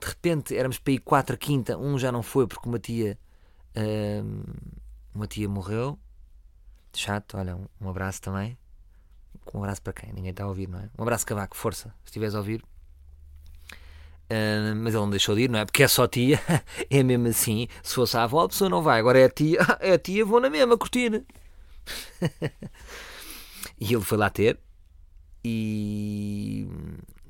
De 0.01 0.07
repente 0.07 0.57
éramos 0.57 0.79
para 0.79 0.93
ir 0.93 0.99
quatro 0.99 1.39
quinta. 1.39 1.79
Um 1.79 1.99
já 1.99 2.11
não 2.11 2.23
foi 2.23 2.47
porque 2.47 2.69
uma 2.69 2.79
tia. 2.79 3.19
uma 5.15 5.27
tia 5.27 5.49
morreu. 5.49 5.99
Chato, 6.95 7.39
olha, 7.39 7.57
um 7.81 7.89
abraço 7.89 8.21
também. 8.21 8.59
Um 9.55 9.59
abraço 9.59 9.83
para 9.83 9.93
quem? 9.93 10.13
Ninguém 10.13 10.31
está 10.31 10.45
a 10.45 10.49
ouvir, 10.49 10.69
não 10.69 10.79
é? 10.79 10.89
Um 10.99 11.03
abraço, 11.03 11.27
Cavaco, 11.27 11.57
força, 11.57 11.89
se 12.05 12.07
estiveres 12.07 12.35
a 12.35 12.39
ouvir. 12.39 12.63
Uh, 14.31 14.75
mas 14.77 14.95
ele 14.95 15.03
não 15.03 15.11
deixou 15.11 15.35
de 15.35 15.43
ir, 15.43 15.51
não 15.51 15.59
é? 15.59 15.65
Porque 15.65 15.83
é 15.83 15.89
só 15.89 16.07
tia, 16.07 16.41
é 16.89 17.03
mesmo 17.03 17.29
assim. 17.29 17.69
Se 17.83 17.95
fosse 17.95 18.17
a 18.17 18.23
avó, 18.23 18.45
a 18.45 18.49
pessoa 18.49 18.71
não 18.71 18.83
vai. 18.83 18.99
Agora 18.99 19.19
é 19.19 19.25
a 19.25 19.29
tia, 19.31 19.59
é 19.81 19.93
a 19.93 19.99
tia, 19.99 20.25
vou 20.25 20.41
na 20.41 20.49
mesma 20.49 20.79
curtir. 20.79 21.25
e 23.79 23.93
ele 23.93 24.01
foi 24.01 24.17
lá 24.17 24.31
ter. 24.31 24.59
E 25.45 26.67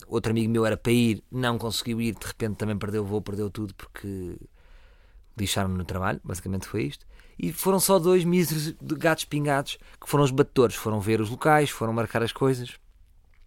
outro 0.06 0.30
amigo 0.30 0.50
meu 0.50 0.64
era 0.64 0.76
para 0.76 0.92
ir, 0.92 1.24
não 1.30 1.58
conseguiu 1.58 2.00
ir, 2.00 2.14
de 2.14 2.26
repente 2.26 2.56
também 2.56 2.76
perdeu 2.78 3.02
o 3.02 3.06
voo, 3.06 3.22
perdeu 3.22 3.50
tudo 3.50 3.74
porque 3.74 4.36
lixaram-me 5.36 5.76
no 5.76 5.84
trabalho. 5.84 6.20
Basicamente 6.22 6.66
foi 6.66 6.84
isto 6.84 7.04
e 7.38 7.52
foram 7.52 7.80
só 7.80 7.98
dois 7.98 8.24
míseros 8.24 8.74
gatos 8.80 9.24
pingados 9.24 9.78
que 10.00 10.08
foram 10.08 10.24
os 10.24 10.30
batedores, 10.30 10.76
foram 10.76 11.00
ver 11.00 11.20
os 11.20 11.30
locais, 11.30 11.70
foram 11.70 11.92
marcar 11.92 12.22
as 12.22 12.32
coisas 12.32 12.76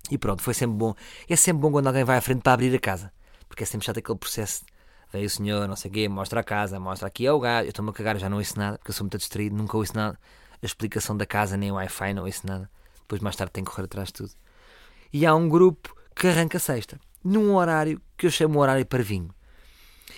e 0.09 0.17
pronto, 0.17 0.41
foi 0.41 0.53
sempre 0.53 0.77
bom. 0.77 0.93
É 1.27 1.35
sempre 1.35 1.61
bom 1.61 1.71
quando 1.71 1.87
alguém 1.87 2.03
vai 2.03 2.17
à 2.17 2.21
frente 2.21 2.41
para 2.41 2.53
abrir 2.53 2.73
a 2.75 2.79
casa, 2.79 3.11
porque 3.47 3.63
é 3.63 3.65
sempre 3.65 3.85
chato 3.85 3.99
aquele 3.99 4.17
processo. 4.17 4.63
Vem 5.11 5.25
o 5.25 5.29
senhor, 5.29 5.67
não 5.67 5.75
sei 5.75 5.89
o 5.89 5.93
quê, 5.93 6.09
mostra 6.09 6.41
a 6.41 6.43
casa, 6.43 6.79
mostra 6.79 7.07
aqui 7.07 7.25
é 7.25 7.31
o 7.31 7.39
gajo. 7.39 7.65
Eu 7.65 7.69
estou-me 7.69 7.89
a 7.91 7.93
cagar, 7.93 8.17
já 8.17 8.29
não 8.29 8.37
ouço 8.37 8.57
nada, 8.57 8.77
porque 8.77 8.91
eu 8.91 8.93
sou 8.93 9.05
muito 9.05 9.17
distraído, 9.17 9.55
nunca 9.55 9.77
ouço 9.77 9.95
nada. 9.95 10.19
A 10.61 10.65
explicação 10.65 11.15
da 11.15 11.25
casa, 11.25 11.55
nem 11.57 11.71
o 11.71 11.75
Wi-Fi, 11.75 12.13
não 12.13 12.25
ouço 12.25 12.45
nada. 12.45 12.69
Depois 13.01 13.21
mais 13.21 13.35
tarde 13.35 13.53
tenho 13.53 13.65
que 13.65 13.71
correr 13.71 13.85
atrás 13.85 14.07
de 14.07 14.13
tudo. 14.13 14.31
E 15.13 15.25
há 15.25 15.33
um 15.33 15.47
grupo 15.47 15.95
que 16.15 16.27
arranca 16.27 16.59
sexta, 16.59 16.99
num 17.23 17.55
horário 17.55 18.01
que 18.17 18.25
eu 18.25 18.31
chamo 18.31 18.59
horário 18.59 18.85
para 18.85 19.03
vinho. 19.03 19.33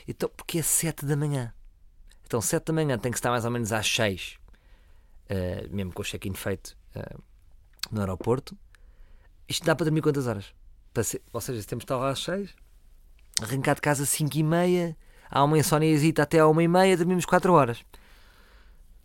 Então, 0.07 0.29
porque 0.35 0.59
é 0.59 0.61
sete 0.61 1.05
da 1.05 1.15
manhã. 1.15 1.53
Então, 2.27 2.41
7 2.41 2.65
da 2.65 2.73
manhã 2.73 2.97
tem 2.99 3.11
que 3.11 3.17
estar 3.17 3.31
mais 3.31 3.45
ou 3.45 3.51
menos 3.51 3.71
às 3.71 3.87
6 3.87 4.37
uh, 5.29 5.75
mesmo 5.75 5.93
com 5.93 6.01
o 6.01 6.05
check-in 6.05 6.33
feito 6.33 6.77
uh, 6.95 7.21
no 7.91 8.01
aeroporto. 8.01 8.57
Isto 9.47 9.65
dá 9.65 9.75
para 9.75 9.85
dormir 9.85 10.01
quantas 10.01 10.27
horas? 10.27 10.53
Ser, 11.03 11.21
ou 11.31 11.39
seja, 11.39 11.61
se 11.61 11.67
temos 11.67 11.83
de 11.83 11.85
estar 11.85 11.97
lá 11.97 12.09
às 12.09 12.19
6, 12.23 12.53
arrancar 13.41 13.75
de 13.75 13.81
casa 13.81 14.03
às 14.03 14.09
5 14.09 14.35
e 14.37 14.43
meia, 14.43 14.97
há 15.29 15.43
uma 15.43 15.57
insóniazita 15.57 16.23
até 16.23 16.39
à 16.39 16.47
1 16.47 16.61
e 16.61 16.67
meia, 16.67 16.97
dormimos 16.97 17.25
4 17.25 17.53
horas. 17.53 17.83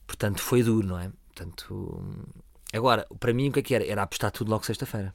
Portanto, 0.06 0.40
foi 0.40 0.62
duro, 0.62 0.86
não 0.86 0.98
é? 0.98 1.12
Portanto, 1.34 2.02
agora, 2.72 3.06
para 3.20 3.32
mim, 3.32 3.50
o 3.50 3.52
que 3.52 3.60
é 3.60 3.62
que 3.62 3.74
era? 3.74 3.86
Era 3.86 4.02
apostar 4.02 4.30
tudo 4.30 4.50
logo 4.50 4.64
sexta-feira. 4.64 5.14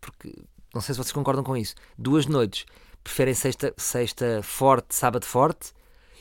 Porque, 0.00 0.34
não 0.74 0.80
sei 0.80 0.94
se 0.94 0.98
vocês 0.98 1.12
concordam 1.12 1.42
com 1.42 1.56
isso. 1.56 1.74
Duas 1.98 2.26
noites, 2.26 2.64
preferem 3.02 3.34
sexta, 3.34 3.74
sexta 3.76 4.42
forte, 4.42 4.94
sábado 4.94 5.24
forte, 5.24 5.72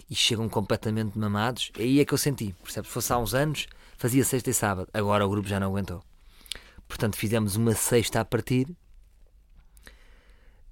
e 0.09 0.15
chegam 0.15 0.49
completamente 0.49 1.17
mamados. 1.17 1.71
Aí 1.77 1.99
é 1.99 2.05
que 2.05 2.13
eu 2.13 2.17
senti? 2.17 2.55
Se 2.65 2.81
fosse 2.83 3.13
há 3.13 3.17
uns 3.17 3.33
anos, 3.33 3.67
fazia 3.97 4.23
sexta 4.23 4.49
e 4.49 4.53
sábado. 4.53 4.89
Agora 4.93 5.25
o 5.25 5.29
grupo 5.29 5.47
já 5.47 5.59
não 5.59 5.67
aguentou. 5.67 6.03
Portanto, 6.87 7.15
fizemos 7.15 7.55
uma 7.55 7.75
sexta 7.75 8.19
a 8.19 8.25
partir. 8.25 8.67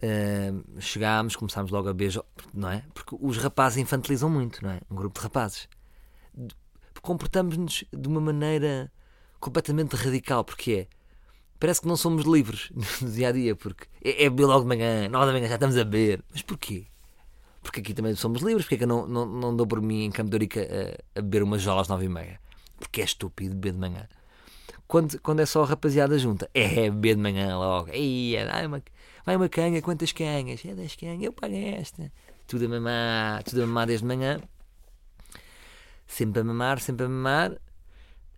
Uh, 0.02 0.82
chegámos, 0.82 1.36
começámos 1.36 1.72
logo 1.72 1.90
a 1.90 1.94
beijo, 1.94 2.24
não 2.54 2.70
é? 2.70 2.84
Porque 2.94 3.16
os 3.20 3.38
rapazes 3.38 3.78
infantilizam 3.78 4.30
muito, 4.30 4.64
não 4.64 4.72
é? 4.72 4.82
Um 4.90 4.96
grupo 4.96 5.20
de 5.20 5.24
rapazes. 5.24 5.70
Comportamos-nos 7.02 7.84
de 7.94 8.08
uma 8.08 8.20
maneira 8.20 8.92
completamente 9.40 9.96
radical, 9.96 10.44
porque 10.44 10.72
é. 10.72 10.88
Parece 11.60 11.82
que 11.82 11.88
não 11.88 11.96
somos 11.96 12.26
livres 12.26 12.72
no 13.02 13.12
dia 13.12 13.30
a 13.30 13.32
dia, 13.32 13.56
porque 13.56 13.88
é, 14.04 14.26
é 14.26 14.30
logo 14.30 14.62
de 14.62 14.68
manhã, 14.68 15.08
nove 15.10 15.28
da 15.28 15.34
manhã 15.34 15.48
já 15.48 15.56
estamos 15.56 15.78
a 15.78 15.84
beber. 15.84 16.24
Mas 16.32 16.42
porquê? 16.42 16.88
Porque 17.68 17.82
aqui 17.82 17.94
também 17.94 18.16
somos 18.16 18.42
livres, 18.42 18.64
porque 18.66 18.76
é 18.76 18.78
que 18.78 18.84
eu 18.86 18.88
não, 18.88 19.06
não, 19.06 19.26
não 19.26 19.56
dou 19.56 19.68
por 19.68 19.82
mim 19.82 20.06
em 20.06 20.12
Campo 20.12 20.30
de 20.30 20.36
Ourique 20.36 20.60
a, 20.60 21.20
a 21.20 21.22
beber 21.22 21.44
umas 21.44 21.62
jolas 21.62 21.82
às 21.82 21.90
nove 21.90 22.06
e 22.06 22.10
meia? 22.10 22.40
Porque 22.80 23.02
é 23.02 23.04
estúpido 23.04 23.54
beber 23.56 23.74
de 23.74 23.80
manhã 23.80 24.08
quando, 24.88 25.20
quando 25.20 25.42
é 25.42 25.46
só 25.46 25.64
a 25.64 25.66
rapaziada 25.66 26.18
junta. 26.18 26.50
É 26.54 26.90
beber 26.90 27.16
de 27.16 27.22
manhã 27.22 27.58
logo. 27.58 27.90
Ei, 27.92 28.36
vai 28.46 28.66
uma, 28.66 28.84
vai 29.26 29.36
uma 29.36 29.50
canga, 29.50 29.82
quantas 29.82 30.12
canhas? 30.12 30.64
É 30.66 30.74
10 30.74 30.96
canhas, 30.96 31.22
eu 31.22 31.34
pago 31.34 31.54
esta. 31.54 32.12
Tudo 32.48 32.66
a 32.66 32.70
mamar, 32.70 33.44
tudo 33.44 33.64
a 33.64 33.68
mamar 33.68 33.88
desde 33.88 34.06
manhã. 34.06 34.40
Sempre 36.08 36.42
a 36.42 36.44
mamar, 36.44 36.80
sempre 36.80 37.06
a 37.06 37.10
mamar. 37.10 37.60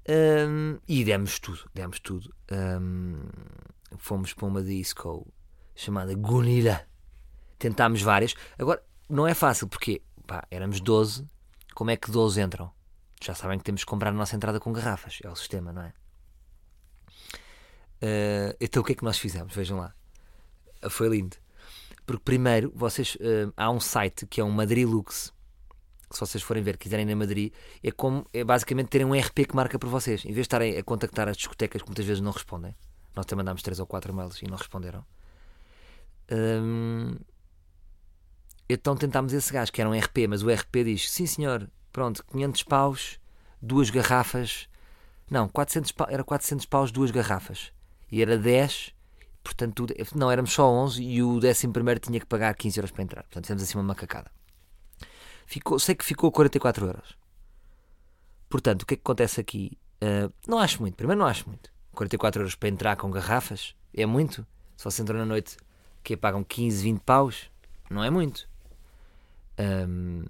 Um, 0.10 0.80
e 0.88 1.04
demos 1.04 1.40
tudo, 1.40 1.70
demos 1.74 2.00
tudo. 2.00 2.34
Um, 2.52 3.20
fomos 3.98 4.34
para 4.34 4.48
uma 4.48 4.64
disco 4.64 5.32
chamada 5.76 6.16
Gunila. 6.16 6.82
Tentámos 7.60 8.02
várias. 8.02 8.34
Agora, 8.58 8.82
não 9.10 9.28
é 9.28 9.34
fácil, 9.34 9.68
porque 9.68 10.02
pá, 10.28 10.46
éramos 10.52 10.80
12. 10.80 11.26
Como 11.74 11.90
é 11.90 11.98
que 11.98 12.12
12 12.12 12.42
entram? 12.42 12.72
Já 13.22 13.34
sabem 13.34 13.58
que 13.58 13.64
temos 13.64 13.84
que 13.84 13.90
comprar 13.90 14.10
a 14.10 14.14
nossa 14.14 14.36
entrada 14.36 14.60
com 14.60 14.72
garrafas. 14.72 15.20
É 15.24 15.30
o 15.30 15.36
sistema, 15.36 15.74
não 15.74 15.82
é? 15.82 15.94
Uh, 18.02 18.56
então 18.62 18.82
o 18.82 18.86
que 18.86 18.94
é 18.94 18.96
que 18.96 19.04
nós 19.04 19.18
fizemos? 19.18 19.54
Vejam 19.54 19.78
lá. 19.78 19.94
Uh, 20.84 20.90
foi 20.90 21.10
lindo. 21.10 21.36
Porque 22.06 22.24
primeiro, 22.24 22.72
vocês 22.74 23.16
uh, 23.16 23.52
há 23.58 23.70
um 23.70 23.80
site 23.80 24.26
que 24.26 24.40
é 24.40 24.44
um 24.44 24.52
Madrilux. 24.52 25.34
Que 26.10 26.16
se 26.16 26.22
vocês 26.22 26.44
forem 26.44 26.64
ver, 26.64 26.78
quiserem 26.78 27.06
na 27.06 27.16
Madrid, 27.16 27.54
é 27.84 27.92
como 27.92 28.26
é 28.34 28.44
basicamente 28.44 28.88
terem 28.88 29.06
um 29.06 29.14
RP 29.14 29.46
que 29.48 29.56
marca 29.56 29.78
por 29.78 29.90
vocês. 29.90 30.24
Em 30.26 30.30
vez 30.30 30.38
de 30.38 30.42
estarem 30.42 30.78
a 30.78 30.84
contactar 30.84 31.28
as 31.28 31.38
discotecas 31.38 31.82
que 31.82 31.88
muitas 31.88 32.06
vezes 32.06 32.22
não 32.22 32.32
respondem. 32.32 32.76
Nós 33.16 33.26
até 33.26 33.36
mandámos 33.36 33.62
3 33.62 33.80
ou 33.80 33.86
4 33.86 34.14
mails 34.14 34.42
e 34.42 34.48
não 34.48 34.58
responderam. 34.58 35.06
Um, 36.32 37.16
então 38.70 38.96
tentámos 38.96 39.34
esse 39.34 39.52
gajo, 39.52 39.72
que 39.72 39.82
era 39.82 39.90
um 39.90 39.98
RP, 39.98 40.28
mas 40.30 40.44
o 40.44 40.50
RP 40.50 40.84
diz: 40.86 41.10
sim 41.10 41.26
senhor, 41.26 41.70
pronto, 41.92 42.24
500 42.32 42.64
paus, 42.64 43.20
duas 43.62 43.90
garrafas. 43.90 44.68
Não, 45.30 45.48
400 45.48 45.92
paus, 45.92 46.10
era 46.12 46.24
400 46.24 46.66
paus, 46.66 46.92
duas 46.92 47.12
garrafas 47.12 47.72
e 48.12 48.22
era 48.22 48.38
10, 48.38 48.94
portanto, 49.44 49.86
não, 50.16 50.32
éramos 50.32 50.52
só 50.52 50.70
11 50.70 51.02
e 51.04 51.22
o 51.22 51.38
11 51.38 52.00
tinha 52.02 52.20
que 52.20 52.26
pagar 52.26 52.56
15 52.56 52.80
euros 52.80 52.92
para 52.92 53.04
entrar. 53.04 53.24
Portanto, 53.24 53.46
fizemos 53.46 53.64
assim 53.64 53.78
uma 53.78 53.84
macacada. 53.84 54.32
Ficou, 55.46 55.80
sei 55.80 55.96
que 55.96 56.06
ficou 56.06 56.32
44 56.32 56.86
euros. 56.86 57.18
Portanto, 58.50 58.84
o 58.84 58.86
que 58.86 58.96
é 58.96 58.98
que 58.98 59.02
acontece 59.02 59.40
aqui? 59.40 59.78
Uh, 60.02 60.34
não 60.48 60.58
acho 60.60 60.82
muito, 60.82 60.96
primeiro 60.96 61.20
não 61.20 61.28
acho 61.28 61.48
muito. 61.48 61.72
44 61.94 62.42
euros 62.42 62.56
para 62.56 62.70
entrar 62.70 62.96
com 62.96 63.12
garrafas 63.12 63.76
é 63.94 64.06
muito. 64.06 64.46
Se 64.76 64.84
você 64.84 65.02
entrou 65.02 65.18
na 65.18 65.26
noite 65.26 65.58
que 66.04 66.16
pagam 66.16 66.44
15, 66.44 66.84
20 66.84 67.00
paus, 67.02 67.52
não 67.90 68.04
é 68.04 68.10
muito. 68.10 68.49
Um, 69.60 70.24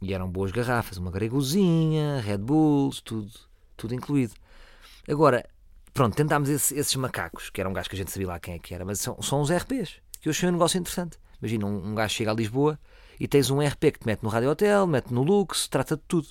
e 0.00 0.14
eram 0.14 0.30
boas 0.30 0.50
garrafas, 0.52 0.98
uma 0.98 1.10
gregozinha, 1.10 2.20
Red 2.20 2.38
Bulls, 2.38 3.00
tudo, 3.00 3.30
tudo 3.76 3.94
incluído. 3.94 4.34
Agora, 5.08 5.44
Pronto, 5.92 6.16
tentámos 6.16 6.48
esse, 6.48 6.74
esses 6.74 6.96
macacos, 6.96 7.50
que 7.50 7.60
era 7.60 7.68
um 7.68 7.72
gajo 7.72 7.88
que 7.88 7.96
a 7.96 7.98
gente 7.98 8.10
sabia 8.10 8.28
lá 8.28 8.40
quem 8.40 8.54
é 8.54 8.58
que 8.58 8.74
era, 8.74 8.84
mas 8.84 8.98
são, 8.98 9.20
são 9.20 9.42
uns 9.42 9.50
RPs, 9.50 10.00
que 10.20 10.28
eu 10.28 10.30
achei 10.30 10.48
um 10.48 10.52
negócio 10.52 10.78
interessante. 10.78 11.18
Imagina, 11.40 11.66
um, 11.66 11.90
um 11.90 11.94
gajo 11.94 12.14
chega 12.14 12.30
a 12.30 12.34
Lisboa 12.34 12.78
e 13.20 13.28
tens 13.28 13.50
um 13.50 13.60
RP 13.60 13.92
que 13.92 13.98
te 13.98 14.06
mete 14.06 14.22
no 14.22 14.30
Rádio 14.30 14.50
Hotel, 14.50 14.86
mete 14.86 15.12
no 15.12 15.22
Lux, 15.22 15.68
trata 15.68 15.96
de 15.96 16.02
tudo. 16.08 16.28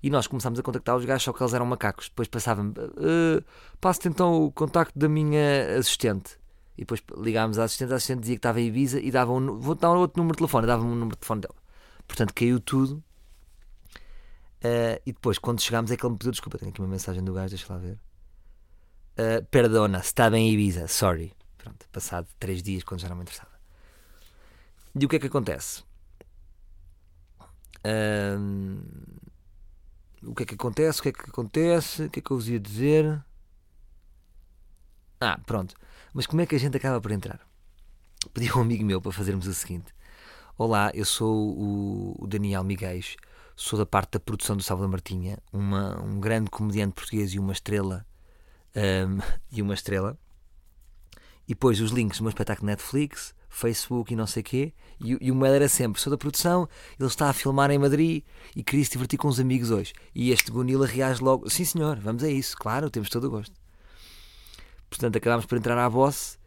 E 0.00 0.10
nós 0.10 0.28
começámos 0.28 0.60
a 0.60 0.62
contactar 0.62 0.94
os 0.94 1.04
gajos, 1.04 1.24
só 1.24 1.32
que 1.32 1.42
eles 1.42 1.54
eram 1.54 1.66
macacos. 1.66 2.08
Depois 2.08 2.28
passava-me, 2.28 2.70
uh, 2.70 3.44
passe-te 3.80 4.08
então 4.08 4.44
o 4.44 4.52
contacto 4.52 4.96
da 4.96 5.08
minha 5.08 5.76
assistente. 5.76 6.38
E 6.76 6.82
depois 6.82 7.02
ligámos 7.16 7.58
à 7.58 7.64
assistente, 7.64 7.92
a 7.92 7.96
assistente 7.96 8.20
dizia 8.20 8.36
que 8.36 8.38
estava 8.38 8.60
em 8.60 8.66
Ibiza 8.66 9.00
e 9.00 9.10
dava 9.10 9.32
um, 9.32 9.58
vou 9.58 9.74
dar 9.74 9.90
outro 9.92 10.18
número 10.20 10.34
de 10.34 10.38
telefone, 10.38 10.66
dava-me 10.66 10.90
um 10.90 10.94
número 10.94 11.16
de 11.16 11.20
telefone 11.20 11.40
dela. 11.40 11.54
Portanto, 12.06 12.34
caiu 12.34 12.60
tudo. 12.60 13.02
Uh, 14.58 15.00
e 15.06 15.12
depois, 15.12 15.38
quando 15.38 15.60
chegámos, 15.60 15.90
é 15.90 15.96
que 15.96 16.04
ele 16.04 16.12
me 16.12 16.18
pediu 16.18 16.32
desculpa. 16.32 16.58
Tenho 16.58 16.70
aqui 16.70 16.80
uma 16.80 16.88
mensagem 16.88 17.22
do 17.22 17.32
gajo, 17.32 17.50
deixa 17.50 17.72
lá 17.72 17.78
ver. 17.78 17.98
Uh, 19.18 19.44
perdona, 19.50 19.98
estava 19.98 20.36
em 20.38 20.52
Ibiza, 20.52 20.86
sorry. 20.88 21.32
Pronto, 21.56 21.86
passado 21.90 22.28
três 22.38 22.62
dias 22.62 22.84
quando 22.84 23.00
já 23.00 23.08
não 23.08 23.16
me 23.16 23.22
interessava. 23.22 23.52
E 24.98 25.04
o 25.04 25.08
que 25.08 25.16
é 25.16 25.18
que 25.18 25.26
acontece? 25.26 25.82
Uh, 27.84 28.82
o 30.22 30.34
que 30.34 30.42
é 30.42 30.46
que 30.46 30.54
acontece? 30.54 31.00
O 31.00 31.02
que 31.02 31.08
é 31.08 31.12
que 31.12 31.30
acontece? 31.30 32.04
O 32.04 32.10
que 32.10 32.18
é 32.20 32.22
que 32.22 32.30
eu 32.30 32.36
vos 32.36 32.48
ia 32.48 32.60
dizer? 32.60 33.24
Ah, 35.20 35.38
pronto. 35.46 35.74
Mas 36.16 36.26
como 36.26 36.40
é 36.40 36.46
que 36.46 36.56
a 36.56 36.58
gente 36.58 36.74
acaba 36.74 36.98
por 36.98 37.10
entrar? 37.10 37.46
Pedi 38.32 38.48
a 38.48 38.56
um 38.56 38.62
amigo 38.62 38.82
meu 38.82 39.02
para 39.02 39.12
fazermos 39.12 39.46
o 39.46 39.52
seguinte: 39.52 39.92
Olá, 40.56 40.90
eu 40.94 41.04
sou 41.04 42.16
o, 42.18 42.26
Daniel 42.26 42.64
Miguel, 42.64 43.02
sou 43.54 43.78
da 43.78 43.84
parte 43.84 44.12
da 44.12 44.20
produção 44.20 44.56
do 44.56 44.62
Salvador 44.62 44.90
Martinha, 44.90 45.38
uma, 45.52 46.02
um 46.02 46.18
grande 46.18 46.48
comediante 46.48 46.94
português 46.94 47.34
e 47.34 47.38
uma 47.38 47.52
estrela 47.52 48.06
um, 48.74 49.18
e 49.52 49.60
uma 49.60 49.74
estrela. 49.74 50.18
E 51.46 51.48
depois 51.48 51.82
os 51.82 51.90
links 51.90 52.16
do 52.16 52.22
meu 52.22 52.30
espetáculo 52.30 52.68
Netflix, 52.68 53.34
Facebook 53.50 54.14
e 54.14 54.16
não 54.16 54.26
sei 54.26 54.42
quê. 54.42 54.72
E, 54.98 55.18
e 55.20 55.30
o 55.30 55.34
mail 55.34 55.52
era 55.52 55.68
sempre: 55.68 56.00
sou 56.00 56.10
da 56.10 56.16
produção, 56.16 56.66
ele 56.98 57.10
está 57.10 57.28
a 57.28 57.34
filmar 57.34 57.70
em 57.70 57.78
Madrid 57.78 58.24
e 58.56 58.64
queria 58.64 58.86
se 58.86 58.92
divertir 58.92 59.18
com 59.18 59.28
os 59.28 59.38
amigos 59.38 59.70
hoje. 59.70 59.92
E 60.14 60.30
este 60.30 60.50
Gunila 60.50 60.86
reage 60.86 61.22
logo: 61.22 61.50
sim 61.50 61.66
senhor, 61.66 62.00
vamos 62.00 62.24
a 62.24 62.30
isso, 62.30 62.56
claro, 62.56 62.88
temos 62.88 63.10
todo 63.10 63.24
o 63.24 63.30
gosto. 63.30 63.65
Portanto, 64.88 65.16
acabámos 65.16 65.46
por 65.46 65.58
entrar 65.58 65.78
à 65.78 65.88
boss. 65.88 66.38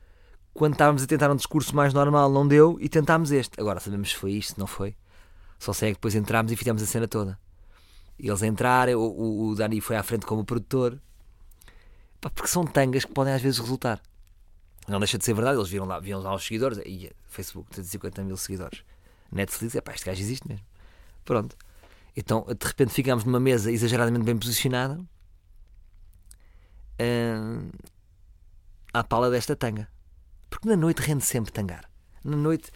Quando 0.54 0.74
estávamos 0.74 1.04
a 1.04 1.08
tentar 1.08 1.32
um 1.32 1.36
discurso 1.36 1.76
mais 1.76 1.94
normal, 1.94 2.30
não 2.32 2.48
deu 2.48 2.78
e 2.82 2.90
tentámos 2.90 3.32
este. 3.32 3.60
Agora 3.60 3.80
sabemos 3.80 4.10
se 4.10 4.16
foi 4.16 4.34
isto, 4.34 4.60
não 4.60 4.68
foi. 4.68 4.96
Só 5.60 5.74
sei 5.74 5.90
que 5.90 5.96
depois 5.96 6.16
entramos 6.16 6.52
e 6.52 6.56
fizemos 6.56 6.82
a 6.82 6.86
cena 6.86 7.08
toda. 7.08 7.40
Eles 8.18 8.42
entraram, 8.44 9.00
o, 9.00 9.50
o 9.50 9.56
Dani 9.56 9.80
foi 9.80 9.96
à 9.96 10.04
frente 10.04 10.26
como 10.26 10.44
produtor 10.44 11.00
porque 12.28 12.48
são 12.48 12.66
tangas 12.66 13.06
que 13.06 13.14
podem 13.14 13.34
às 13.34 13.42
vezes 13.42 13.60
resultar. 13.60 14.02
Não 14.88 15.00
deixa 15.00 15.18
de 15.18 15.24
ser 15.24 15.34
verdade, 15.34 15.58
eles 15.58 15.70
viram 15.70 15.86
lá, 15.86 16.00
viam 16.00 16.20
lá 16.20 16.36
os 16.36 16.44
seguidores, 16.44 16.80
e 16.80 17.12
Facebook 17.28 17.70
tem 17.70 17.84
50 17.84 18.24
mil 18.24 18.36
seguidores. 18.36 18.84
Netflix, 19.32 19.76
é 19.76 19.82
pá, 19.82 19.94
este 19.94 20.06
gajo 20.06 20.20
existe 20.20 20.48
mesmo. 20.48 20.66
Pronto. 21.24 21.56
Então, 22.18 22.46
de 22.46 22.68
repente, 22.68 22.92
ficámos 22.92 23.24
numa 23.24 23.40
mesa 23.40 23.72
exageradamente 23.72 24.26
bem 24.26 24.36
posicionada 24.36 25.00
uh, 27.00 27.70
à 28.94 29.04
pala 29.04 29.30
desta 29.30 29.56
tanga. 29.56 29.88
Porque 30.50 30.68
na 30.68 30.76
noite 30.76 31.00
rende 31.00 31.24
sempre 31.24 31.52
tangar. 31.52 31.90
Na 32.24 32.36
noite, 32.36 32.72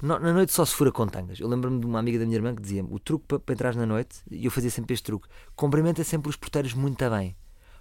na 0.00 0.18
noite 0.18 0.52
só 0.52 0.64
se 0.64 0.74
fura 0.74 0.92
com 0.92 1.06
tangas. 1.06 1.40
Eu 1.40 1.48
lembro-me 1.48 1.80
de 1.80 1.86
uma 1.86 1.98
amiga 1.98 2.18
da 2.18 2.24
minha 2.24 2.36
irmã 2.36 2.54
que 2.54 2.62
dizia-me: 2.62 2.88
o 2.92 2.98
truque 2.98 3.26
para, 3.26 3.38
para 3.38 3.52
entrar 3.52 3.74
na 3.74 3.86
noite, 3.86 4.20
e 4.30 4.44
eu 4.44 4.50
fazia 4.50 4.70
sempre 4.70 4.94
este 4.94 5.04
truque, 5.04 5.28
cumprimenta 5.56 6.04
sempre 6.04 6.28
os 6.28 6.36
porteiros 6.36 6.74
muito 6.74 7.08
bem 7.10 7.36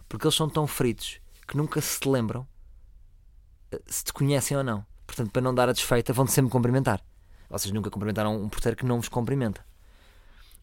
porque 0.07 0.25
eles 0.25 0.35
são 0.35 0.49
tão 0.49 0.65
fritos 0.65 1.19
que 1.47 1.57
nunca 1.57 1.81
se 1.81 2.07
lembram 2.07 2.47
eh, 3.71 3.81
se 3.85 4.03
te 4.05 4.13
conhecem 4.13 4.55
ou 4.57 4.63
não. 4.63 4.85
Portanto, 5.05 5.31
para 5.31 5.41
não 5.41 5.53
dar 5.53 5.69
a 5.69 5.73
desfeita, 5.73 6.13
vão-te 6.13 6.31
sempre 6.31 6.51
cumprimentar. 6.51 7.03
Vocês 7.49 7.73
nunca 7.73 7.89
cumprimentaram 7.89 8.35
um 8.35 8.49
porteiro 8.49 8.77
que 8.77 8.85
não 8.85 8.99
vos 8.99 9.09
cumprimenta. 9.09 9.65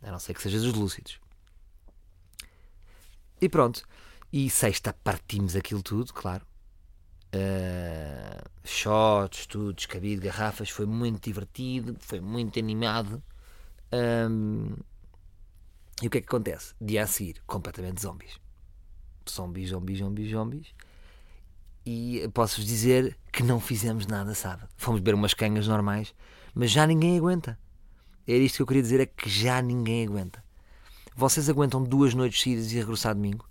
A 0.03 0.11
não 0.11 0.19
ser 0.19 0.35
que 0.35 0.43
sejam 0.43 0.61
os 0.61 0.75
lúcidos. 0.75 1.19
E 3.41 3.49
pronto. 3.49 3.87
E 4.33 4.51
sexta 4.51 4.93
partimos 4.93 5.57
aquilo 5.57 5.83
tudo, 5.83 6.13
claro. 6.13 6.47
Uh, 7.35 8.49
shots, 8.65 9.47
tudo, 9.47 9.73
descabido, 9.73 10.23
garrafas. 10.23 10.71
Foi 10.71 10.87
muito 10.87 11.25
divertido, 11.25 11.97
foi 11.99 12.21
muito 12.21 12.59
animado. 12.59 13.23
Um, 13.93 14.75
e 16.03 16.07
o 16.07 16.11
que 16.11 16.19
é 16.19 16.21
que 16.21 16.29
acontece? 16.29 16.75
Dia 16.81 17.05
a 17.05 17.07
seguir, 17.07 17.41
completamente 17.47 18.03
zombies 18.03 18.41
Zombies, 19.29 19.71
zombies, 19.71 19.99
zombies, 19.99 20.31
zombies. 20.31 20.67
E 21.87 22.29
posso-vos 22.33 22.67
dizer 22.67 23.19
que 23.33 23.43
não 23.43 23.61
fizemos 23.61 24.07
nada 24.07 24.35
sábado. 24.35 24.69
Fomos 24.77 25.01
beber 25.01 25.15
umas 25.15 25.35
canhas 25.35 25.67
normais, 25.67 26.15
mas 26.55 26.71
já 26.71 26.87
ninguém 26.87 27.19
aguenta. 27.19 27.59
Era 28.27 28.39
isto 28.39 28.57
que 28.57 28.63
eu 28.63 28.67
queria 28.67 28.83
dizer: 28.83 29.01
é 29.01 29.07
que 29.07 29.29
já 29.29 29.61
ninguém 29.61 30.07
aguenta. 30.07 30.45
Vocês 31.17 31.49
aguentam 31.49 31.83
duas 31.83 32.15
noites 32.15 32.43
seguidas 32.43 32.73
e 32.73 32.77
regressar 32.77 33.15
domingo? 33.15 33.49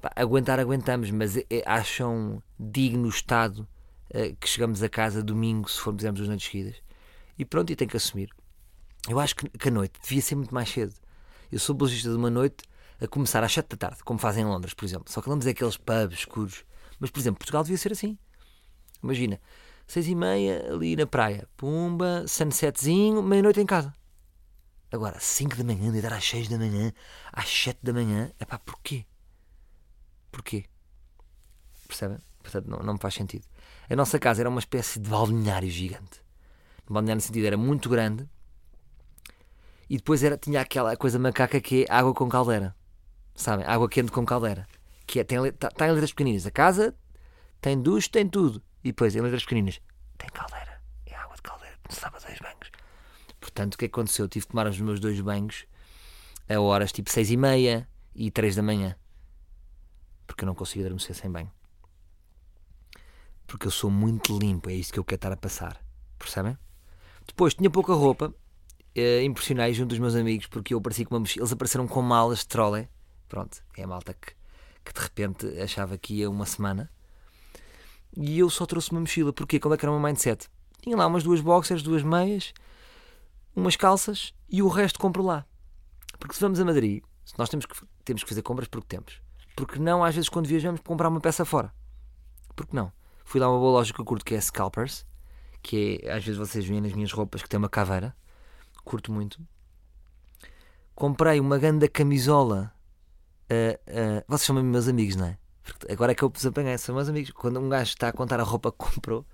Pá, 0.00 0.10
aguentar, 0.16 0.58
aguentamos, 0.60 1.10
mas 1.10 1.36
é- 1.36 1.44
acham 1.66 2.42
digno 2.58 3.06
o 3.06 3.08
estado 3.08 3.66
eh, 4.10 4.34
que 4.38 4.48
chegamos 4.48 4.82
a 4.82 4.88
casa 4.88 5.22
domingo 5.22 5.68
se 5.70 5.80
formos 5.80 6.02
duas 6.02 6.28
noites 6.28 6.46
seguidas? 6.50 6.76
E 7.38 7.44
pronto, 7.44 7.70
e 7.72 7.76
tem 7.76 7.88
que 7.88 7.96
assumir. 7.96 8.30
Eu 9.08 9.18
acho 9.20 9.36
que, 9.36 9.48
que 9.48 9.68
a 9.68 9.70
noite 9.70 10.00
devia 10.02 10.22
ser 10.22 10.34
muito 10.36 10.54
mais 10.54 10.68
cedo. 10.68 10.94
Eu 11.50 11.58
sou 11.58 11.74
bolsista 11.74 12.10
de 12.10 12.16
uma 12.16 12.30
noite 12.30 12.64
a 13.00 13.06
começar 13.06 13.42
às 13.44 13.52
7 13.52 13.68
da 13.70 13.76
tarde, 13.76 14.02
como 14.04 14.18
fazem 14.18 14.42
em 14.44 14.46
Londres, 14.46 14.74
por 14.74 14.84
exemplo. 14.84 15.10
Só 15.12 15.20
que 15.22 15.28
Londres 15.28 15.46
é 15.46 15.50
aqueles 15.50 15.76
pubs 15.76 16.18
escuros. 16.20 16.64
Mas, 16.98 17.10
por 17.10 17.20
exemplo, 17.20 17.38
Portugal 17.38 17.62
devia 17.62 17.76
ser 17.78 17.92
assim. 17.92 18.18
Imagina, 19.02 19.40
seis 19.86 20.08
e 20.08 20.14
meia 20.14 20.72
ali 20.72 20.96
na 20.96 21.06
praia, 21.06 21.46
pumba, 21.56 22.24
sunsetzinho, 22.26 23.22
meia-noite 23.22 23.60
em 23.60 23.66
casa. 23.66 23.94
Agora, 24.90 25.18
5 25.20 25.56
da 25.56 25.64
manhã, 25.64 25.90
deitar 25.90 26.12
às 26.12 26.24
6 26.24 26.48
da 26.48 26.56
manhã, 26.56 26.92
às 27.32 27.48
7 27.48 27.78
da 27.82 27.92
manhã, 27.92 28.32
é 28.38 28.44
pá, 28.44 28.58
porquê? 30.30 30.64
Percebem? 31.86 32.18
Portanto, 32.42 32.68
não, 32.68 32.78
não 32.78 32.94
me 32.94 33.00
faz 33.00 33.14
sentido. 33.14 33.44
A 33.88 33.96
nossa 33.96 34.18
casa 34.18 34.42
era 34.42 34.48
uma 34.48 34.60
espécie 34.60 34.98
de 34.98 35.08
balneário 35.08 35.70
gigante. 35.70 36.22
Balneário 36.88 37.16
no 37.16 37.20
sentido 37.20 37.46
era 37.46 37.56
muito 37.56 37.88
grande 37.88 38.28
e 39.88 39.96
depois 39.96 40.22
era, 40.22 40.36
tinha 40.36 40.60
aquela 40.60 40.96
coisa 40.96 41.18
macaca 41.18 41.60
que 41.60 41.84
é 41.88 41.92
água 41.92 42.12
com 42.12 42.28
caldeira. 42.28 42.74
Sabem? 43.34 43.64
Água 43.66 43.88
quente 43.88 44.10
com 44.10 44.24
caldeira. 44.24 44.66
Que 45.06 45.20
é, 45.20 45.24
tem, 45.24 45.44
está 45.46 45.70
tá 45.70 45.86
em 45.86 45.92
letras 45.92 46.10
pequeninas. 46.10 46.46
A 46.46 46.50
casa 46.50 46.94
tem 47.60 47.80
duche, 47.80 48.10
tem 48.10 48.28
tudo. 48.28 48.62
E 48.82 48.88
depois, 48.88 49.14
em 49.14 49.20
letras 49.20 49.42
pequeninas, 49.42 49.80
tem 50.18 50.28
caldeira. 50.30 50.80
É 51.06 51.14
água 51.14 51.36
de 51.36 51.42
caldeira. 51.42 51.76
Precisava 51.82 52.18
dois 52.18 52.38
banhos. 52.38 52.72
Portanto, 53.40 53.74
o 53.74 53.78
que 53.78 53.84
aconteceu? 53.84 54.24
Eu 54.24 54.28
tive 54.28 54.46
que 54.46 54.50
tomar 54.50 54.66
os 54.66 54.80
meus 54.80 54.98
dois 54.98 55.20
banhos 55.20 55.66
a 56.48 56.60
horas 56.60 56.92
tipo 56.92 57.10
seis 57.10 57.30
e 57.30 57.36
meia 57.36 57.88
e 58.14 58.30
três 58.30 58.56
da 58.56 58.62
manhã. 58.62 58.96
Porque 60.26 60.44
eu 60.44 60.46
não 60.46 60.54
consigo 60.54 60.84
adormecer 60.84 61.14
sem 61.14 61.30
banho. 61.30 61.50
Porque 63.46 63.66
eu 63.66 63.70
sou 63.70 63.90
muito 63.90 64.36
limpo. 64.38 64.68
É 64.68 64.74
isso 64.74 64.92
que 64.92 64.98
eu 64.98 65.04
quero 65.04 65.18
estar 65.18 65.32
a 65.32 65.36
passar. 65.36 65.80
Percebem? 66.18 66.58
Depois, 67.26 67.54
tinha 67.54 67.70
pouca 67.70 67.92
roupa. 67.94 68.34
eh, 68.94 69.22
impressionei 69.24 69.72
junto 69.74 69.90
dos 69.90 69.98
meus 69.98 70.14
amigos 70.14 70.46
porque 70.46 70.72
eu 70.74 70.78
apareci 70.78 71.04
com 71.04 71.14
uma 71.14 71.20
mochila. 71.20 71.42
Eles 71.42 71.52
apareceram 71.52 71.86
com 71.86 72.02
malas 72.02 72.40
de 72.40 72.48
trolley. 72.48 72.88
Pronto, 73.28 73.62
é 73.76 73.82
a 73.82 73.86
malta 73.86 74.14
que, 74.14 74.32
que 74.84 74.92
de 74.92 75.00
repente 75.00 75.46
achava 75.60 75.98
que 75.98 76.14
ia 76.14 76.30
uma 76.30 76.46
semana. 76.46 76.90
E 78.16 78.38
eu 78.38 78.48
só 78.48 78.64
trouxe 78.66 78.90
uma 78.92 79.00
mochila. 79.00 79.32
Porquê? 79.32 79.60
Qual 79.60 79.72
é 79.74 79.76
que 79.76 79.84
era 79.84 79.92
o 79.92 80.00
meu 80.00 80.08
mindset? 80.08 80.48
Tinha 80.82 80.96
lá 80.96 81.06
umas 81.06 81.22
duas 81.22 81.40
boxers, 81.40 81.82
duas 81.82 82.02
meias, 82.02 82.54
umas 83.54 83.76
calças 83.76 84.32
e 84.48 84.62
o 84.62 84.68
resto 84.68 84.98
compro 84.98 85.22
lá. 85.22 85.44
Porque 86.18 86.34
se 86.34 86.40
vamos 86.40 86.58
a 86.58 86.64
Madrid, 86.64 87.02
nós 87.36 87.48
temos 87.50 87.66
que, 87.66 87.74
temos 88.04 88.22
que 88.22 88.28
fazer 88.28 88.42
compras 88.42 88.68
porque 88.68 88.86
temos. 88.88 89.20
Porque 89.56 89.78
não, 89.78 90.04
às 90.04 90.14
vezes, 90.14 90.28
quando 90.28 90.46
viajamos, 90.46 90.80
comprar 90.82 91.08
uma 91.08 91.20
peça 91.20 91.44
fora. 91.44 91.72
Porque 92.54 92.76
não? 92.76 92.92
Fui 93.24 93.40
lá 93.40 93.46
a 93.46 93.50
uma 93.50 93.58
boa 93.58 93.72
loja 93.72 93.92
que 93.92 94.00
eu 94.00 94.04
curto 94.04 94.24
que 94.24 94.34
é 94.34 94.40
Scalpers, 94.40 95.06
que 95.62 95.98
é, 96.04 96.12
às 96.12 96.24
vezes 96.24 96.38
vocês 96.38 96.64
veem 96.64 96.80
nas 96.80 96.92
minhas 96.92 97.10
roupas 97.10 97.42
que 97.42 97.48
tem 97.48 97.58
uma 97.58 97.68
caveira. 97.68 98.14
Curto 98.84 99.10
muito. 99.10 99.40
Comprei 100.94 101.40
uma 101.40 101.58
grande 101.58 101.88
camisola. 101.88 102.72
ah, 103.50 103.80
ah, 103.88 104.24
vocês 104.28 104.48
mesmo 104.50 104.70
meus 104.70 104.86
amigos, 104.86 105.16
não 105.16 105.26
é? 105.26 105.38
Porque 105.64 105.90
agora 105.90 106.12
é 106.12 106.14
que 106.14 106.22
eu 106.22 106.30
vos 106.30 106.46
apanhei, 106.46 106.78
são 106.78 106.94
meus 106.94 107.08
amigos. 107.08 107.32
Quando 107.32 107.58
um 107.58 107.68
gajo 107.68 107.90
está 107.90 108.08
a 108.08 108.12
contar 108.12 108.38
a 108.38 108.44
roupa 108.44 108.70
que 108.70 108.78
comprou, 108.78 109.26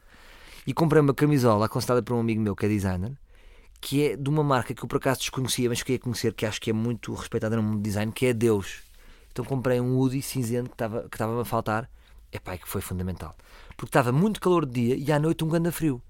e 0.66 0.72
comprei 0.72 1.02
uma 1.02 1.14
camisola 1.14 1.66
aconselhada 1.66 2.02
por 2.02 2.14
um 2.14 2.20
amigo 2.20 2.40
meu 2.40 2.54
que 2.54 2.66
é 2.66 2.68
designer, 2.68 3.12
que 3.80 4.06
é 4.06 4.16
de 4.16 4.28
uma 4.28 4.44
marca 4.44 4.72
que 4.72 4.82
eu 4.82 4.88
por 4.88 4.96
acaso 4.96 5.20
desconhecia, 5.20 5.68
mas 5.68 5.82
queria 5.82 5.98
conhecer, 5.98 6.32
que 6.32 6.46
acho 6.46 6.60
que 6.60 6.70
é 6.70 6.72
muito 6.72 7.12
respeitada 7.14 7.56
no 7.56 7.62
mundo 7.62 7.78
do 7.78 7.82
design, 7.82 8.12
que 8.12 8.26
é 8.26 8.32
Deus. 8.32 8.82
Então 9.32 9.44
comprei 9.44 9.80
um 9.80 9.96
hoodie 9.96 10.20
cinzento 10.20 10.68
que 10.68 10.74
estava 10.74 11.08
que 11.08 11.14
estava 11.16 11.40
a 11.40 11.44
faltar. 11.44 11.90
É 12.30 12.38
que 12.38 12.68
foi 12.68 12.80
fundamental. 12.80 13.34
Porque 13.76 13.90
estava 13.90 14.12
muito 14.12 14.40
calor 14.40 14.64
de 14.64 14.72
dia 14.72 14.96
e 14.96 15.12
à 15.12 15.18
noite 15.18 15.44
um 15.44 15.48
ganda 15.48 15.72
frio. 15.72 16.00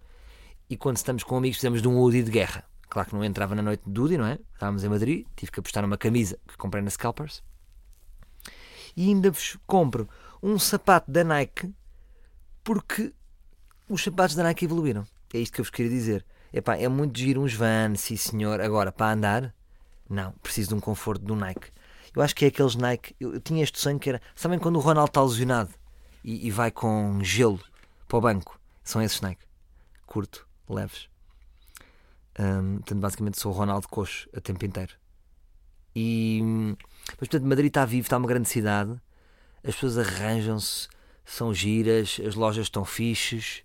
E 0.69 0.77
quando 0.77 0.97
estamos 0.97 1.25
com 1.25 1.37
amigos 1.37 1.57
fizemos 1.57 1.83
de 1.83 1.89
um 1.89 1.99
hoodie 1.99 2.23
de 2.23 2.31
guerra. 2.31 2.65
Claro 2.89 3.09
que 3.09 3.15
não 3.15 3.25
entrava 3.25 3.55
na 3.55 3.63
noite 3.63 3.83
de 3.87 4.01
hoodie, 4.01 4.19
não 4.19 4.27
é? 4.27 4.39
Estávamos 4.53 4.85
em 4.85 4.89
Madrid, 4.89 5.27
tive 5.35 5.51
que 5.51 5.61
apostar 5.61 5.83
numa 5.83 5.97
camisa 5.97 6.39
que 6.47 6.57
comprei 6.57 6.83
na 6.83 6.91
Scalpers. 6.91 7.43
E 8.97 9.09
ainda 9.09 9.31
vos 9.31 9.57
compro 9.67 10.09
um 10.43 10.59
sapato 10.59 11.11
da 11.11 11.25
Nike 11.25 11.73
porque 12.63 13.13
os 13.89 14.03
sapatos 14.03 14.37
da 14.37 14.43
Nike 14.43 14.65
evoluíram. 14.65 15.07
É 15.33 15.39
isto 15.39 15.55
que 15.55 15.61
eu 15.61 15.65
vos 15.65 15.71
queria 15.71 15.91
dizer. 15.91 16.25
Epá, 16.53 16.77
é 16.77 16.87
muito 16.89 17.19
giro 17.19 17.41
uns 17.41 17.55
Vans, 17.55 18.01
sim 18.01 18.17
senhor. 18.17 18.61
Agora, 18.61 18.93
para 18.93 19.13
andar, 19.13 19.55
não. 20.09 20.33
Preciso 20.43 20.71
de 20.71 20.75
um 20.75 20.81
conforto 20.81 21.25
do 21.25 21.35
Nike. 21.35 21.73
Eu 22.15 22.23
acho 22.23 22.35
que 22.35 22.45
é 22.45 22.49
aqueles 22.49 22.77
Nike. 22.77 23.15
Eu, 23.19 23.35
eu 23.35 23.41
tinha 23.41 23.63
este 23.63 23.79
sonho 23.79 23.99
que 23.99 24.09
era. 24.09 24.21
Sabem 24.35 24.59
quando 24.59 24.77
o 24.77 24.81
Ronaldo 24.81 25.11
está 25.11 25.23
lesionado 25.23 25.71
e, 26.23 26.47
e 26.47 26.51
vai 26.51 26.71
com 26.71 27.23
gelo 27.23 27.61
para 28.07 28.19
o 28.19 28.21
banco? 28.21 28.61
São 28.85 29.01
esses 29.01 29.21
Nike. 29.21 29.45
Curto, 30.07 30.47
leves. 30.69 31.09
Hum, 32.39 32.77
portanto, 32.77 33.01
basicamente 33.01 33.41
sou 33.41 33.53
o 33.53 33.55
Ronaldo 33.55 33.89
Coxo 33.89 34.29
a 34.35 34.41
tempo 34.41 34.65
inteiro. 34.65 34.95
E. 35.95 36.41
Mas, 37.19 37.29
portanto, 37.29 37.45
Madrid 37.45 37.69
está 37.69 37.85
vivo, 37.85 38.07
está 38.07 38.17
uma 38.17 38.29
grande 38.29 38.49
cidade. 38.49 38.93
As 39.65 39.75
pessoas 39.75 39.99
arranjam-se, 39.99 40.89
são 41.25 41.55
giras, 41.55 42.21
as 42.27 42.35
lojas 42.35 42.67
estão 42.67 42.85
fixes. 42.85 43.63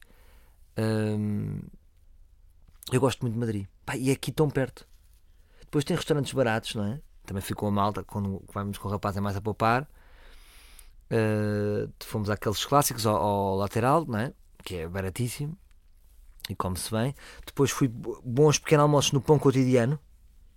Hum, 0.78 1.60
eu 2.92 3.00
gosto 3.00 3.22
muito 3.22 3.34
de 3.34 3.40
Madrid. 3.40 3.68
Pá, 3.86 3.96
e 3.96 4.10
é 4.10 4.14
aqui 4.14 4.32
tão 4.32 4.50
perto. 4.50 4.88
Depois 5.62 5.84
tem 5.84 5.96
restaurantes 5.96 6.32
baratos, 6.34 6.76
não 6.76 6.86
é? 6.86 7.02
Também 7.28 7.42
ficou 7.42 7.68
a 7.68 7.72
malta 7.72 8.04
quando 8.06 8.42
vamos 8.54 8.78
com 8.78 8.88
o 8.88 8.92
rapaz 8.92 9.18
é 9.18 9.20
mais 9.20 9.36
a 9.36 9.42
poupar. 9.42 9.86
Uh, 11.12 11.92
fomos 12.00 12.30
àqueles 12.30 12.66
clássicos 12.66 13.06
ao, 13.06 13.18
ao 13.18 13.56
lateral, 13.58 14.06
não 14.08 14.18
é? 14.18 14.34
Que 14.64 14.78
é 14.78 14.88
baratíssimo 14.88 15.58
e 16.50 16.56
come-se 16.56 16.90
bem. 16.90 17.14
Depois 17.46 17.70
fui 17.70 17.90
bo- 17.90 18.22
bons 18.24 18.58
pequenos 18.58 18.84
almoços 18.84 19.12
no 19.12 19.20
pão 19.22 19.38
cotidiano. 19.38 20.00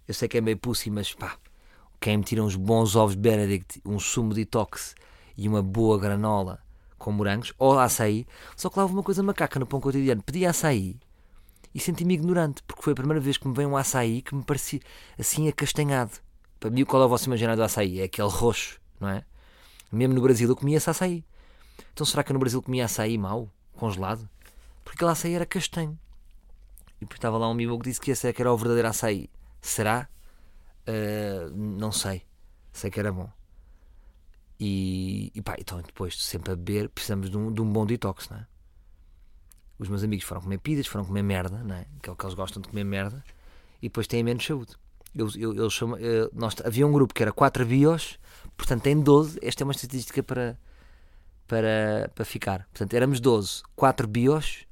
Eu 0.07 0.15
sei 0.15 0.29
que 0.29 0.39
é 0.39 0.41
meio 0.41 0.57
pussy, 0.57 0.91
mas 0.91 1.13
pá, 1.13 1.37
quem 2.01 2.17
me 2.19 2.25
tira 2.25 2.43
uns 2.43 2.55
bons 2.55 2.95
ovos 2.95 3.17
Benedict, 3.17 3.83
um 3.85 3.99
sumo 3.99 4.33
detox 4.33 4.95
e 5.37 5.49
uma 5.49 5.63
boa 5.63 5.99
granola 5.99 6.61
com 6.99 7.11
morangos, 7.11 7.53
ou 7.59 7.79
açaí. 7.81 8.27
Só 8.57 8.71
que 8.71 8.79
lá 8.79 8.85
houve 8.85 8.95
uma 8.95 9.03
coisa 9.03 9.25
macaca 9.25 9.59
no 9.59 9.67
pão 9.67 9.81
cotidiano. 9.81 10.23
Pedi 10.23 10.47
açaí 10.47 11.01
e 11.75 11.81
senti-me 11.81 12.15
ignorante, 12.15 12.63
porque 12.63 12.83
foi 12.83 12.93
a 12.93 12.97
primeira 12.97 13.21
vez 13.21 13.37
que 13.37 13.49
me 13.49 13.55
veio 13.55 13.69
um 13.71 13.77
açaí 13.77 14.23
que 14.23 14.37
me 14.37 14.45
parecia 14.45 14.81
assim 15.19 15.49
acastanhado. 15.49 16.13
Para 16.61 16.71
mim, 16.71 16.85
qual 16.85 17.03
é 17.03 17.07
o 17.07 17.09
vosso 17.09 17.27
imaginário 17.27 17.57
do 17.57 17.65
açaí? 17.65 18.01
É 18.01 18.05
aquele 18.05 18.29
roxo, 18.29 18.79
não 19.01 19.09
é? 19.09 19.25
Mesmo 19.91 20.15
no 20.15 20.21
Brasil 20.21 20.49
eu 20.49 20.55
comia 20.55 20.77
esse 20.77 20.91
açaí. 20.91 21.25
Então 21.93 22.05
será 22.05 22.23
que 22.23 22.33
no 22.33 22.39
Brasil 22.39 22.63
comia 22.63 22.85
açaí 22.85 23.17
mau, 23.17 23.51
congelado? 23.73 24.29
Porque 24.85 24.99
aquele 24.99 25.11
açaí 25.11 25.35
era 25.35 25.47
castanho. 25.47 25.99
E 26.99 27.01
depois 27.01 27.17
estava 27.17 27.39
lá 27.39 27.49
um 27.49 27.53
amigo 27.53 27.79
que 27.79 27.89
disse 27.89 28.01
que 28.01 28.11
esse 28.11 28.29
é 28.29 28.33
que 28.33 28.43
era 28.43 28.53
o 28.53 28.57
verdadeiro 28.59 28.89
açaí. 28.89 29.31
Será? 29.63 30.07
Uh, 30.87 31.51
não 31.57 31.91
sei. 31.91 32.27
Sei 32.73 32.91
que 32.91 33.01
era 33.01 33.11
bom. 33.11 33.31
E, 34.61 35.33
e 35.35 35.41
pá, 35.41 35.57
então 35.59 35.81
depois 35.81 36.23
sempre 36.23 36.53
a 36.53 36.57
beber, 36.57 36.91
precisamos 36.91 37.31
de 37.31 37.39
um, 37.39 37.51
de 37.51 37.63
um 37.63 37.73
bom 37.73 37.87
detox, 37.87 38.29
não 38.29 38.37
é? 38.37 38.47
Os 39.79 39.89
meus 39.89 40.05
amigos 40.05 40.27
foram 40.27 40.43
comer 40.43 40.59
pizzas, 40.59 40.87
foram 40.87 41.07
comer 41.07 41.23
merda, 41.23 41.65
não 41.65 41.75
é? 41.75 41.87
Que 42.03 42.11
é 42.11 42.13
o 42.13 42.17
que 42.17 42.23
eles 42.27 42.35
gostam 42.35 42.61
de 42.61 42.69
comer 42.69 42.85
merda, 42.85 43.25
e 43.81 43.89
depois 43.89 44.07
têm 44.07 44.23
menos 44.23 44.45
saúde. 44.45 44.77
Eles, 45.15 45.35
eles 45.37 45.73
chamam, 45.73 45.97
eh, 45.99 46.29
nós, 46.33 46.55
havia 46.65 46.87
um 46.87 46.93
grupo 46.93 47.13
que 47.13 47.23
era 47.23 47.33
4 47.33 47.67
bios, 47.67 48.19
portanto 48.57 48.83
tem 48.83 49.01
12. 49.01 49.39
Esta 49.43 49.63
é 49.63 49.65
uma 49.65 49.73
estatística 49.73 50.23
para, 50.23 50.59
para, 51.47 52.11
para 52.15 52.25
ficar. 52.25 52.67
Portanto, 52.71 52.95
éramos 52.95 53.21
12, 53.21 53.63
4 53.75 54.07
bios, 54.07 54.67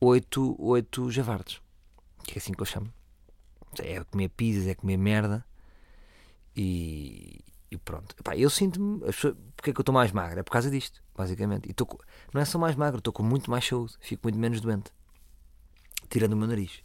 8, 0.00 0.56
8 0.58 1.10
javardos. 1.10 1.60
Que 2.24 2.34
é 2.34 2.38
assim 2.38 2.52
que 2.52 2.60
eu 2.62 2.66
chamo. 2.66 2.92
É 3.78 4.02
comer 4.04 4.28
pizzas, 4.28 4.66
é 4.66 4.74
comer 4.74 4.96
merda. 4.96 5.44
E, 6.56 7.40
e 7.70 7.76
pronto. 7.78 8.14
Epá, 8.18 8.36
eu 8.36 8.50
sinto-me. 8.50 9.00
Porque 9.56 9.70
é 9.70 9.72
que 9.72 9.78
eu 9.78 9.82
estou 9.82 9.94
mais 9.94 10.12
magro? 10.12 10.40
É 10.40 10.42
por 10.42 10.50
causa 10.52 10.70
disto, 10.70 11.02
basicamente. 11.16 11.70
E 11.70 11.74
com- 11.74 11.98
não 12.34 12.40
é 12.40 12.44
só 12.44 12.58
mais 12.58 12.76
magro, 12.76 12.98
estou 12.98 13.12
com 13.12 13.22
muito 13.22 13.50
mais 13.50 13.66
saúde. 13.66 13.94
Fico 14.00 14.22
muito 14.24 14.38
menos 14.38 14.60
doente. 14.60 14.92
Tirando 16.08 16.32
o 16.32 16.36
meu 16.36 16.48
nariz. 16.48 16.82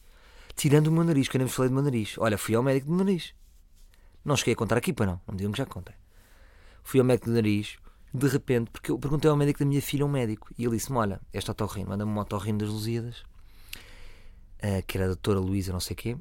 Tirando 0.56 0.88
o 0.88 0.92
meu 0.92 1.04
nariz, 1.04 1.28
que 1.28 1.36
eu 1.36 1.40
nem 1.40 1.48
vos 1.48 1.56
falei 1.56 1.70
do 1.70 1.76
meu 1.76 1.84
nariz. 1.84 2.16
Olha, 2.18 2.38
fui 2.38 2.56
ao 2.56 2.64
médico 2.64 2.88
do 2.88 2.96
nariz. 2.96 3.34
Não 4.24 4.36
cheguei 4.36 4.54
a 4.54 4.58
contar 4.58 4.78
aqui 4.78 4.94
para 4.94 5.06
não. 5.06 5.22
Não 5.28 5.36
digam 5.36 5.52
que 5.52 5.58
já 5.58 5.66
contei. 5.66 5.96
Fui 6.84 7.00
ao 7.00 7.06
médico 7.06 7.28
do 7.28 7.34
nariz, 7.34 7.78
de 8.14 8.28
repente, 8.28 8.72
porque 8.72 8.92
eu 8.92 8.98
perguntei 8.98 9.30
ao 9.30 9.36
médico 9.36 9.60
da 9.60 9.66
minha 9.66 9.82
filha, 9.82 10.06
um 10.06 10.10
médico, 10.10 10.50
e 10.58 10.64
ele 10.64 10.76
disse-me: 10.78 10.98
Olha, 10.98 11.20
este 11.34 11.52
otorrino, 11.52 11.90
manda-me 11.90 12.12
um 12.12 12.18
otorrino 12.18 12.60
das 12.60 12.70
Lusíadas, 12.70 13.24
eh, 14.60 14.82
que 14.82 14.98
era 14.98 15.06
a 15.06 15.08
doutora 15.10 15.40
Luísa, 15.40 15.74
não 15.74 15.80
sei 15.80 15.94
o 15.94 15.98
quê, 15.98 16.18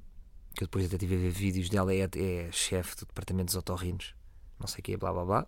que 0.54 0.64
eu 0.64 0.66
depois 0.66 0.86
até 0.86 0.98
tive 0.98 1.16
a 1.16 1.18
ver 1.18 1.30
vídeos 1.30 1.68
dela, 1.68 1.94
é, 1.94 2.00
é 2.00 2.48
chefe 2.50 2.96
do 2.96 3.06
departamento 3.06 3.46
dos 3.46 3.56
otorrinos, 3.56 4.14
não 4.58 4.66
sei 4.66 4.80
o 4.80 4.82
quê, 4.82 4.96
blá 4.96 5.12
blá 5.12 5.24
blá. 5.24 5.46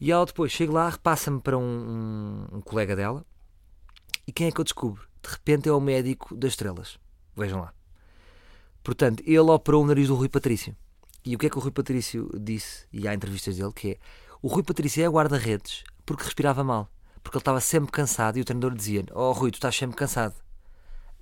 E 0.00 0.10
ela 0.10 0.24
depois 0.24 0.50
chega 0.50 0.72
lá, 0.72 0.88
repassa-me 0.88 1.40
para 1.40 1.56
um, 1.56 1.62
um, 1.62 2.56
um 2.56 2.60
colega 2.60 2.96
dela. 2.96 3.24
E 4.26 4.32
quem 4.32 4.48
é 4.48 4.50
que 4.50 4.60
eu 4.60 4.64
descubro? 4.64 5.06
De 5.22 5.30
repente 5.30 5.68
é 5.68 5.72
o 5.72 5.80
médico 5.80 6.34
das 6.34 6.52
estrelas. 6.52 6.98
Vejam 7.36 7.60
lá. 7.60 7.73
Portanto, 8.84 9.22
ele 9.26 9.38
operou 9.38 9.82
o 9.82 9.86
nariz 9.86 10.08
do 10.08 10.14
Rui 10.14 10.28
Patrício. 10.28 10.76
E 11.24 11.34
o 11.34 11.38
que 11.38 11.46
é 11.46 11.50
que 11.50 11.56
o 11.56 11.60
Rui 11.60 11.70
Patrício 11.70 12.30
disse? 12.38 12.86
E 12.92 13.08
há 13.08 13.14
entrevistas 13.14 13.56
dele 13.56 13.72
que 13.74 13.92
é: 13.92 13.98
o 14.42 14.46
Rui 14.46 14.62
Patrício 14.62 15.02
é 15.02 15.08
guarda-redes 15.08 15.82
porque 16.04 16.22
respirava 16.22 16.62
mal. 16.62 16.90
Porque 17.22 17.38
ele 17.38 17.40
estava 17.40 17.60
sempre 17.62 17.90
cansado 17.90 18.36
e 18.36 18.42
o 18.42 18.44
treinador 18.44 18.76
dizia: 18.76 19.02
Oh 19.14 19.32
Rui, 19.32 19.50
tu 19.50 19.54
estás 19.54 19.74
sempre 19.74 19.96
cansado. 19.96 20.34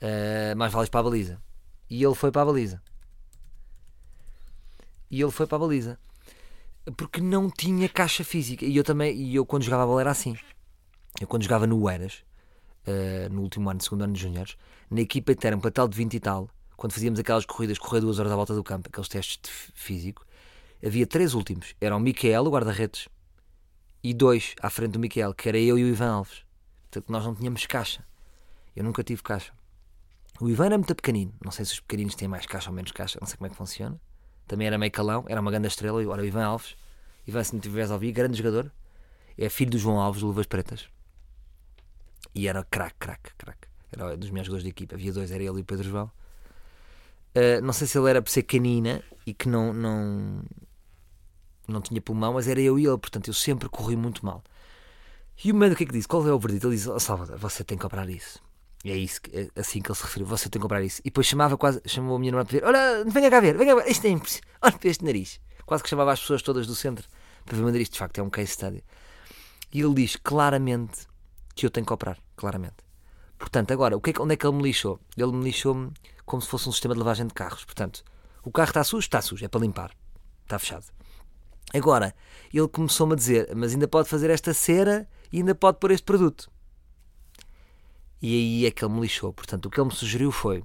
Uh, 0.02 0.56
mais 0.56 0.72
vales 0.72 0.90
para 0.90 0.98
a 0.98 1.02
baliza. 1.04 1.40
E 1.88 2.02
ele 2.02 2.14
foi 2.16 2.32
para 2.32 2.42
a 2.42 2.46
baliza. 2.46 2.82
E 5.08 5.22
ele 5.22 5.30
foi 5.30 5.46
para 5.46 5.56
a 5.56 5.60
baliza. 5.60 6.00
Porque 6.96 7.20
não 7.20 7.48
tinha 7.48 7.88
caixa 7.88 8.24
física. 8.24 8.64
E 8.64 8.76
eu 8.76 8.82
também, 8.82 9.16
e 9.16 9.36
eu 9.36 9.46
quando 9.46 9.62
jogava 9.62 9.84
a 9.84 9.86
bola 9.86 10.00
era 10.00 10.10
assim. 10.10 10.36
Eu 11.20 11.28
quando 11.28 11.44
jogava 11.44 11.64
no 11.64 11.88
Eiras, 11.88 12.24
uh, 12.88 13.32
no 13.32 13.42
último 13.42 13.70
ano, 13.70 13.80
segundo 13.80 14.02
ano 14.02 14.14
de 14.14 14.20
juniores, 14.20 14.56
na 14.90 15.00
equipa 15.00 15.32
era 15.44 15.56
um 15.56 15.60
platel 15.60 15.86
de 15.86 15.96
20 15.96 16.14
e 16.14 16.20
tal, 16.20 16.50
quando 16.82 16.94
fazíamos 16.94 17.20
aquelas 17.20 17.46
corridas, 17.46 17.78
correr 17.78 18.00
duas 18.00 18.18
horas 18.18 18.32
à 18.32 18.34
volta 18.34 18.56
do 18.56 18.64
campo, 18.64 18.88
aqueles 18.88 19.08
testes 19.08 19.38
de 19.40 19.48
físico, 19.72 20.26
havia 20.84 21.06
três 21.06 21.32
últimos. 21.32 21.76
Eram 21.80 21.98
o 21.98 22.00
Miquel, 22.00 22.42
o 22.44 22.50
guarda-redes, 22.50 23.08
e 24.02 24.12
dois 24.12 24.56
à 24.60 24.68
frente 24.68 24.90
do 24.90 24.98
Miquel, 24.98 25.32
que 25.32 25.48
era 25.48 25.56
eu 25.56 25.78
e 25.78 25.84
o 25.84 25.86
Ivan 25.86 26.10
Alves. 26.10 26.44
Portanto, 26.90 27.08
nós 27.08 27.24
não 27.24 27.36
tínhamos 27.36 27.64
caixa. 27.66 28.04
Eu 28.74 28.82
nunca 28.82 29.04
tive 29.04 29.22
caixa. 29.22 29.52
O 30.40 30.50
Ivan 30.50 30.66
era 30.66 30.76
muito 30.76 30.92
pequenino. 30.96 31.32
Não 31.40 31.52
sei 31.52 31.64
se 31.64 31.74
os 31.74 31.78
pequeninos 31.78 32.16
têm 32.16 32.26
mais 32.26 32.46
caixa 32.46 32.68
ou 32.68 32.74
menos 32.74 32.90
caixa, 32.90 33.16
não 33.20 33.28
sei 33.28 33.36
como 33.36 33.46
é 33.46 33.50
que 33.50 33.56
funciona. 33.56 34.00
Também 34.48 34.66
era 34.66 34.76
meio 34.76 34.90
calão, 34.90 35.24
era 35.28 35.40
uma 35.40 35.52
grande 35.52 35.68
estrela. 35.68 36.02
Agora 36.02 36.20
o 36.20 36.24
Ivan 36.24 36.44
Alves, 36.44 36.76
Ivan, 37.28 37.44
se 37.44 37.52
não 37.54 37.60
tiveres 37.60 37.92
a 37.92 37.94
ouvir, 37.94 38.10
grande 38.10 38.36
jogador. 38.36 38.72
É 39.38 39.48
filho 39.48 39.70
do 39.70 39.78
João 39.78 40.00
Alves, 40.00 40.18
de 40.18 40.24
Luvas 40.24 40.46
Pretas. 40.46 40.88
E 42.34 42.48
era 42.48 42.64
craque, 42.64 42.96
craque, 42.98 43.30
craque. 43.38 43.68
Era 43.92 44.16
dos 44.16 44.30
meus 44.30 44.48
jogadores 44.48 44.64
de 44.64 44.70
equipa. 44.70 44.96
Havia 44.96 45.12
dois, 45.12 45.30
era 45.30 45.44
ele 45.44 45.58
e 45.58 45.60
o 45.60 45.64
Pedro 45.64 45.88
João. 45.88 46.10
Uh, 47.34 47.62
não 47.62 47.72
sei 47.72 47.86
se 47.86 47.98
ele 47.98 48.10
era 48.10 48.20
por 48.20 48.30
ser 48.30 48.42
canina 48.42 49.02
e 49.26 49.32
que 49.32 49.48
não, 49.48 49.72
não, 49.72 50.42
não 51.66 51.80
tinha 51.80 52.00
pulmão, 52.00 52.34
mas 52.34 52.46
era 52.46 52.60
eu 52.60 52.78
e 52.78 52.86
ele, 52.86 52.98
portanto 52.98 53.28
eu 53.28 53.34
sempre 53.34 53.68
corri 53.68 53.96
muito 53.96 54.24
mal. 54.24 54.42
E 55.44 55.50
o 55.50 55.54
médico 55.54 55.74
o 55.74 55.78
que 55.78 55.84
é 55.84 55.86
que 55.86 55.92
disse? 55.92 56.08
Qual 56.08 56.26
é 56.26 56.32
o 56.32 56.38
verdito? 56.38 56.68
Ele 56.68 56.76
disse: 56.76 56.88
oh, 56.88 57.00
Salvador, 57.00 57.38
você 57.38 57.64
tem 57.64 57.78
que 57.78 57.86
operar 57.86 58.08
isso. 58.08 58.40
E 58.84 58.90
é 58.90 58.96
isso, 58.96 59.20
é 59.32 59.48
assim 59.56 59.80
que 59.80 59.90
ele 59.90 59.96
se 59.96 60.04
referiu: 60.04 60.26
você 60.26 60.48
tem 60.48 60.60
que 60.60 60.66
operar 60.66 60.84
isso. 60.84 61.00
E 61.00 61.04
depois 61.04 61.26
chamava 61.26 61.56
quase, 61.56 61.80
chamou 61.86 62.16
a 62.16 62.18
minha 62.18 62.32
namorada 62.32 62.48
para 62.48 62.60
ver: 62.60 62.66
Olha, 62.66 63.04
venha 63.10 63.30
cá 63.30 63.40
ver, 63.40 63.56
venha 63.56 63.74
cá 63.74 63.82
ver, 63.82 63.90
isto 63.90 64.04
é 64.06 64.10
impossível. 64.10 64.48
Olha 64.60 64.78
para 64.78 64.88
este 64.88 65.04
nariz. 65.04 65.40
Quase 65.64 65.82
que 65.82 65.88
chamava 65.88 66.12
as 66.12 66.20
pessoas 66.20 66.42
todas 66.42 66.66
do 66.66 66.74
centro 66.74 67.08
para 67.44 67.56
ver 67.56 67.62
o 67.62 67.66
nariz. 67.66 67.88
De 67.88 67.98
facto, 67.98 68.18
é 68.18 68.22
um 68.22 68.30
case 68.30 68.52
study. 68.52 68.84
E 69.72 69.80
ele 69.80 69.94
diz 69.94 70.16
claramente 70.16 71.06
que 71.54 71.64
eu 71.64 71.70
tenho 71.70 71.86
que 71.86 71.92
operar. 71.92 72.18
Claramente. 72.36 72.76
Portanto, 73.38 73.72
agora, 73.72 73.96
o 73.96 74.00
que 74.00 74.10
é, 74.10 74.14
onde 74.20 74.34
é 74.34 74.36
que 74.36 74.46
ele 74.46 74.56
me 74.56 74.62
lixou? 74.62 75.00
Ele 75.16 75.32
me 75.32 75.44
lixou-me 75.44 75.92
como 76.24 76.40
se 76.42 76.48
fosse 76.48 76.68
um 76.68 76.72
sistema 76.72 76.94
de 76.94 77.00
lavagem 77.00 77.26
de 77.26 77.34
carros. 77.34 77.64
Portanto, 77.64 78.04
o 78.42 78.50
carro 78.50 78.68
está 78.68 78.84
sujo? 78.84 79.00
Está 79.00 79.20
sujo, 79.20 79.44
é 79.44 79.48
para 79.48 79.60
limpar. 79.60 79.94
Está 80.42 80.58
fechado. 80.58 80.86
Agora, 81.74 82.14
ele 82.52 82.68
começou-me 82.68 83.14
a 83.14 83.16
dizer, 83.16 83.54
mas 83.54 83.72
ainda 83.72 83.88
pode 83.88 84.08
fazer 84.08 84.30
esta 84.30 84.52
cera 84.52 85.08
e 85.32 85.38
ainda 85.38 85.54
pode 85.54 85.78
pôr 85.78 85.90
este 85.90 86.04
produto. 86.04 86.50
E 88.20 88.34
aí 88.34 88.66
é 88.66 88.70
que 88.70 88.84
ele 88.84 88.92
me 88.92 89.00
lixou. 89.00 89.32
Portanto, 89.32 89.66
o 89.66 89.70
que 89.70 89.80
ele 89.80 89.88
me 89.88 89.94
sugeriu 89.94 90.30
foi, 90.30 90.62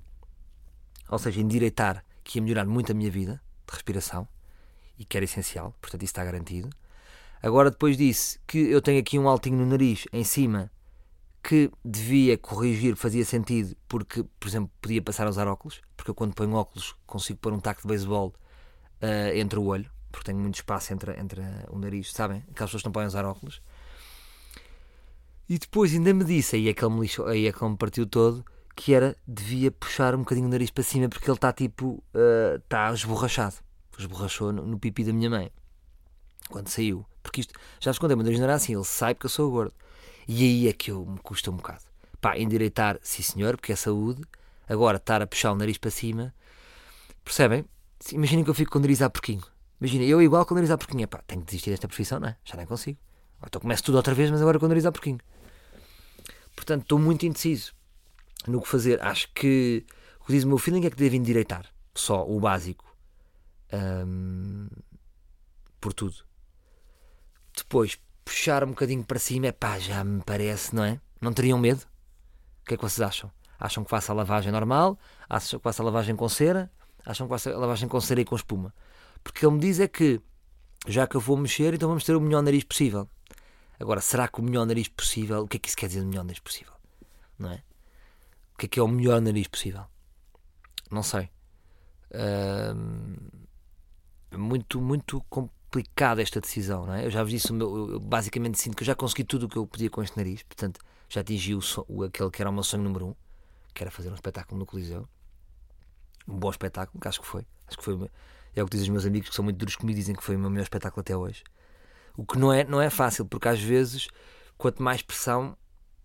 ou 1.09 1.17
seja, 1.17 1.39
endireitar, 1.39 2.03
que 2.23 2.37
ia 2.37 2.41
melhorar 2.41 2.65
muito 2.65 2.91
a 2.91 2.95
minha 2.95 3.09
vida 3.09 3.41
de 3.65 3.73
respiração 3.73 4.27
e 4.99 5.05
que 5.05 5.15
era 5.15 5.23
essencial, 5.23 5.73
portanto, 5.79 6.03
isso 6.03 6.11
está 6.11 6.25
garantido. 6.25 6.69
Agora, 7.41 7.71
depois 7.71 7.95
disse 7.95 8.39
que 8.45 8.57
eu 8.57 8.81
tenho 8.81 8.99
aqui 8.99 9.17
um 9.17 9.29
altinho 9.29 9.57
no 9.57 9.65
nariz 9.65 10.05
em 10.11 10.23
cima 10.23 10.71
que 11.47 11.71
devia 11.83 12.37
corrigir, 12.37 12.97
fazia 12.97 13.23
sentido, 13.23 13.73
porque, 13.87 14.21
por 14.37 14.49
exemplo, 14.49 14.69
podia 14.81 15.01
passar 15.01 15.27
a 15.27 15.29
usar 15.29 15.47
óculos, 15.47 15.79
porque 15.95 16.11
eu 16.11 16.15
quando 16.15 16.33
ponho 16.33 16.53
óculos 16.53 16.93
consigo 17.05 17.39
pôr 17.39 17.53
um 17.53 17.59
taco 17.61 17.83
de 17.83 17.87
beisebol 17.87 18.33
uh, 19.01 19.33
entre 19.33 19.57
o 19.57 19.63
olho, 19.63 19.89
porque 20.11 20.25
tenho 20.25 20.39
muito 20.39 20.55
espaço 20.55 20.91
entre, 20.91 21.17
entre 21.17 21.41
o 21.69 21.79
nariz, 21.79 22.11
sabem? 22.11 22.43
Aquelas 22.51 22.69
pessoas 22.71 22.83
não 22.83 22.91
podem 22.91 23.07
usar 23.07 23.23
óculos. 23.23 23.61
E 25.47 25.57
depois 25.57 25.93
ainda 25.93 26.13
me 26.13 26.25
disse, 26.25 26.57
aí 26.57 26.67
é 26.67 26.73
que 26.73 26.83
ele 26.83 26.93
me, 26.95 27.09
aí 27.27 27.47
é 27.47 27.53
que 27.53 27.63
ele 27.63 27.71
me 27.71 27.77
partiu 27.77 28.05
todo, 28.05 28.43
que 28.75 28.93
era, 28.93 29.15
devia 29.25 29.71
puxar 29.71 30.15
um 30.15 30.19
bocadinho 30.19 30.47
o 30.47 30.51
nariz 30.51 30.69
para 30.69 30.83
cima, 30.83 31.07
porque 31.07 31.29
ele 31.29 31.37
está 31.37 31.53
tipo, 31.53 32.03
uh, 32.13 32.57
está 32.57 32.91
esborrachado. 32.91 33.55
Esborrachou 33.97 34.51
no, 34.51 34.65
no 34.65 34.77
pipi 34.77 35.05
da 35.05 35.13
minha 35.13 35.29
mãe, 35.29 35.49
quando 36.49 36.67
saiu. 36.67 37.05
Porque 37.23 37.39
isto, 37.39 37.53
já 37.79 37.89
vos 37.89 37.99
contei, 37.99 38.15
o 38.15 38.17
meu 38.17 38.25
nariz 38.25 38.37
não 38.37 38.47
era 38.47 38.55
assim, 38.55 38.75
ele 38.75 38.83
sai 38.83 39.15
porque 39.15 39.27
eu 39.27 39.29
sou 39.29 39.49
gordo. 39.49 39.73
E 40.27 40.43
aí 40.43 40.67
é 40.67 40.73
que 40.73 40.91
eu 40.91 41.05
me 41.05 41.19
custa 41.19 41.49
um 41.49 41.55
bocado. 41.55 41.83
Pá, 42.19 42.37
endireitar, 42.37 42.99
sim 43.01 43.21
senhor, 43.21 43.55
porque 43.55 43.71
é 43.71 43.75
saúde. 43.75 44.21
Agora, 44.67 44.97
estar 44.97 45.21
a 45.21 45.27
puxar 45.27 45.51
o 45.51 45.55
nariz 45.55 45.77
para 45.77 45.89
cima. 45.89 46.33
Percebem? 47.23 47.65
Imaginem 48.11 48.43
que 48.43 48.49
eu 48.49 48.53
fico 48.53 48.71
com 48.71 48.79
o 48.79 48.81
nariz 48.81 49.01
a 49.01 49.09
porquinho. 49.09 49.43
Imagina, 49.79 50.03
eu 50.03 50.21
igual 50.21 50.45
com 50.45 50.53
o 50.53 50.55
nariz 50.55 50.71
a 50.71 50.77
porquinho. 50.77 51.07
Pá, 51.07 51.23
tenho 51.25 51.41
que 51.41 51.47
desistir 51.47 51.69
desta 51.69 51.87
profissão, 51.87 52.19
não 52.19 52.27
é? 52.27 52.37
Já 52.43 52.57
nem 52.57 52.65
consigo. 52.65 52.97
Então 53.45 53.61
começo 53.61 53.83
tudo 53.83 53.95
outra 53.95 54.13
vez, 54.13 54.31
mas 54.31 54.41
agora 54.41 54.59
com 54.59 54.65
o 54.65 54.69
nariz 54.69 54.85
a 54.85 54.91
porquinho. 54.91 55.19
Portanto, 56.55 56.81
estou 56.81 56.99
muito 56.99 57.25
indeciso 57.25 57.73
no 58.47 58.61
que 58.61 58.67
fazer. 58.67 59.01
Acho 59.01 59.31
que 59.33 59.85
o 60.19 60.25
que 60.25 60.33
diz 60.33 60.43
o 60.43 60.47
meu 60.47 60.57
feeling 60.57 60.85
é 60.85 60.89
que 60.89 60.95
devo 60.97 61.15
endireitar. 61.15 61.71
Só 61.95 62.27
o 62.27 62.39
básico. 62.39 62.85
Um, 63.71 64.67
por 65.79 65.93
tudo. 65.93 66.15
Depois, 67.55 67.97
puxar 68.27 68.61
um 68.65 68.71
bocadinho 68.71 69.03
para 69.05 69.17
cima, 69.17 69.47
é 69.47 69.51
pá, 69.53 69.79
já 69.79 70.03
me 70.03 70.21
parece, 70.21 70.75
não 70.75 70.83
é? 70.83 70.99
Não 71.21 71.31
teriam 71.31 71.57
medo? 71.57 71.81
O 72.61 72.65
que 72.65 72.73
é 72.73 72.77
que 72.77 72.83
vocês 72.83 72.99
acham? 72.99 73.31
Acham 73.57 73.83
que 73.85 73.89
faça 73.89 74.11
a 74.11 74.15
lavagem 74.15 74.51
normal? 74.51 74.99
Acham 75.29 75.57
que 75.57 75.63
faça 75.63 75.81
a 75.81 75.85
lavagem 75.85 76.13
com 76.13 76.27
cera? 76.27 76.69
Acham 77.05 77.25
que 77.25 77.31
faça 77.31 77.49
a 77.49 77.57
lavagem 77.57 77.87
com 77.87 78.01
cera 78.01 78.19
e 78.19 78.25
com 78.25 78.35
espuma? 78.35 78.73
Porque 79.23 79.45
ele 79.45 79.55
me 79.55 79.61
diz 79.61 79.79
é 79.79 79.87
que, 79.87 80.21
já 80.85 81.07
que 81.07 81.15
eu 81.15 81.21
vou 81.21 81.37
mexer, 81.37 81.73
então 81.73 81.87
vamos 81.87 82.03
ter 82.03 82.15
o 82.15 82.21
melhor 82.21 82.43
nariz 82.43 82.65
possível. 82.65 83.09
Agora, 83.79 84.01
será 84.01 84.27
que 84.27 84.41
o 84.41 84.43
melhor 84.43 84.65
nariz 84.65 84.89
possível, 84.89 85.43
o 85.43 85.47
que 85.47 85.55
é 85.55 85.59
que 85.59 85.69
isso 85.69 85.77
quer 85.77 85.87
dizer 85.87 86.01
o 86.01 86.05
melhor 86.05 86.25
nariz 86.25 86.39
possível? 86.39 86.73
Não 87.39 87.51
é? 87.51 87.63
O 88.53 88.57
que 88.57 88.65
é 88.65 88.69
que 88.69 88.79
é 88.79 88.83
o 88.83 88.87
melhor 88.87 89.21
nariz 89.21 89.47
possível? 89.47 89.85
Não 90.91 91.01
sei. 91.01 91.29
Muito, 94.35 94.81
muito 94.81 95.21
complicada 95.67 96.21
esta 96.21 96.39
decisão, 96.39 96.85
não 96.85 96.93
é? 96.93 97.05
Eu 97.05 97.11
já 97.11 97.21
vos 97.21 97.31
disse, 97.31 97.51
eu 97.51 97.99
basicamente 97.99 98.59
sinto 98.59 98.75
que 98.75 98.83
eu 98.83 98.87
já 98.87 98.95
consegui 98.95 99.23
tudo 99.23 99.45
o 99.45 99.49
que 99.49 99.57
eu 99.57 99.67
podia 99.67 99.89
com 99.89 100.01
este 100.01 100.17
nariz, 100.17 100.41
portanto, 100.43 100.79
já 101.09 101.21
atingi 101.21 101.53
o, 101.53 101.59
o, 101.87 102.03
aquele 102.03 102.31
que 102.31 102.41
era 102.41 102.49
o 102.49 102.53
meu 102.53 102.63
sonho 102.63 102.83
número 102.83 103.07
um, 103.07 103.15
que 103.73 103.83
era 103.83 103.91
fazer 103.91 104.09
um 104.09 104.15
espetáculo 104.15 104.57
no 104.57 104.65
Coliseu. 104.65 105.07
Um 106.27 106.37
bom 106.37 106.49
espetáculo, 106.49 106.99
que 106.99 107.07
acho 107.07 107.21
que 107.21 107.27
foi. 107.27 107.45
Acho 107.67 107.77
que 107.77 107.83
foi. 107.83 108.09
É 108.55 108.63
o 108.63 108.65
que 108.65 108.71
dizem 108.71 108.83
os 108.85 108.89
meus 108.89 109.05
amigos 109.05 109.29
que 109.29 109.35
são 109.35 109.43
muito 109.43 109.57
duros 109.57 109.75
comigo, 109.75 109.97
dizem 109.97 110.15
que 110.15 110.23
foi 110.23 110.35
o 110.35 110.39
meu 110.39 110.49
melhor 110.49 110.63
espetáculo 110.63 111.01
até 111.01 111.15
hoje. 111.15 111.43
O 112.15 112.25
que 112.25 112.37
não 112.37 112.51
é, 112.51 112.63
não 112.63 112.81
é 112.81 112.89
fácil, 112.89 113.25
porque 113.25 113.47
às 113.47 113.61
vezes, 113.61 114.07
quanto 114.57 114.81
mais 114.81 115.01
pressão, 115.01 115.55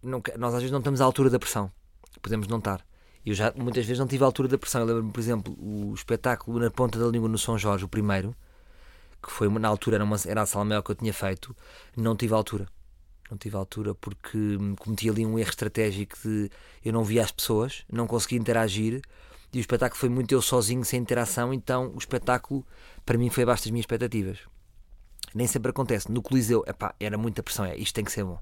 não, 0.03 0.23
nós 0.39 0.55
às 0.55 0.61
vezes 0.61 0.71
não 0.71 0.79
estamos 0.79 1.01
à 1.01 1.05
altura 1.05 1.31
da 1.31 1.39
pressão. 1.39 1.73
Podemos 2.21 2.47
não 2.47 2.59
estar. 2.59 2.85
Eu 3.25 3.35
já 3.35 3.53
muitas 3.57 3.87
vezes 3.87 3.99
não 3.99 4.07
tive 4.07 4.23
a 4.23 4.27
altura 4.27 4.49
da 4.49 4.59
pressão. 4.59 4.83
Eu 4.83 4.89
lembro-me, 4.89 5.13
por 5.13 5.21
exemplo, 5.21 5.57
o 5.59 5.95
espetáculo 5.95 6.59
na 6.59 6.71
ponta 6.71 6.99
da 6.99 7.07
língua 7.07 7.29
no 7.29 7.39
São 7.39 7.57
Jorge, 7.57 7.85
o 7.85 7.89
primeiro, 7.89 8.37
que 9.23 9.31
foi 9.31 9.49
na 9.49 9.69
altura 9.69 9.97
era, 9.97 10.05
uma, 10.05 10.17
era 10.27 10.43
a 10.43 10.47
sala 10.47 10.65
maior 10.65 10.83
que 10.83 10.91
eu 10.91 10.95
tinha 10.95 11.13
feito, 11.13 11.55
não 11.97 12.17
tive 12.17 12.35
altura. 12.35 12.67
Não 13.31 13.39
tive 13.39 13.57
altura 13.57 13.95
porque 13.95 14.59
cometi 14.79 15.09
ali 15.09 15.25
um 15.25 15.39
erro 15.39 15.49
estratégico 15.49 16.17
de 16.23 16.51
eu 16.85 16.93
não 16.93 17.03
via 17.03 17.23
as 17.23 17.31
pessoas, 17.31 17.85
não 17.91 18.07
conseguia 18.07 18.39
interagir 18.39 19.01
e 19.53 19.59
o 19.59 19.61
espetáculo 19.61 19.99
foi 19.99 20.09
muito 20.09 20.33
eu 20.33 20.41
sozinho, 20.41 20.85
sem 20.85 21.01
interação, 21.01 21.53
então 21.53 21.93
o 21.95 21.99
espetáculo 21.99 22.65
para 23.05 23.19
mim 23.19 23.29
foi 23.29 23.43
abaixo 23.43 23.65
das 23.65 23.71
minhas 23.71 23.83
expectativas. 23.83 24.39
Nem 25.35 25.47
sempre 25.47 25.71
acontece. 25.71 26.11
No 26.11 26.23
Coliseu, 26.23 26.65
epá, 26.67 26.95
era 26.99 27.19
muita 27.19 27.43
pressão, 27.43 27.65
é, 27.65 27.77
isto 27.77 27.95
tem 27.95 28.05
que 28.05 28.13
ser 28.13 28.25
bom. 28.25 28.39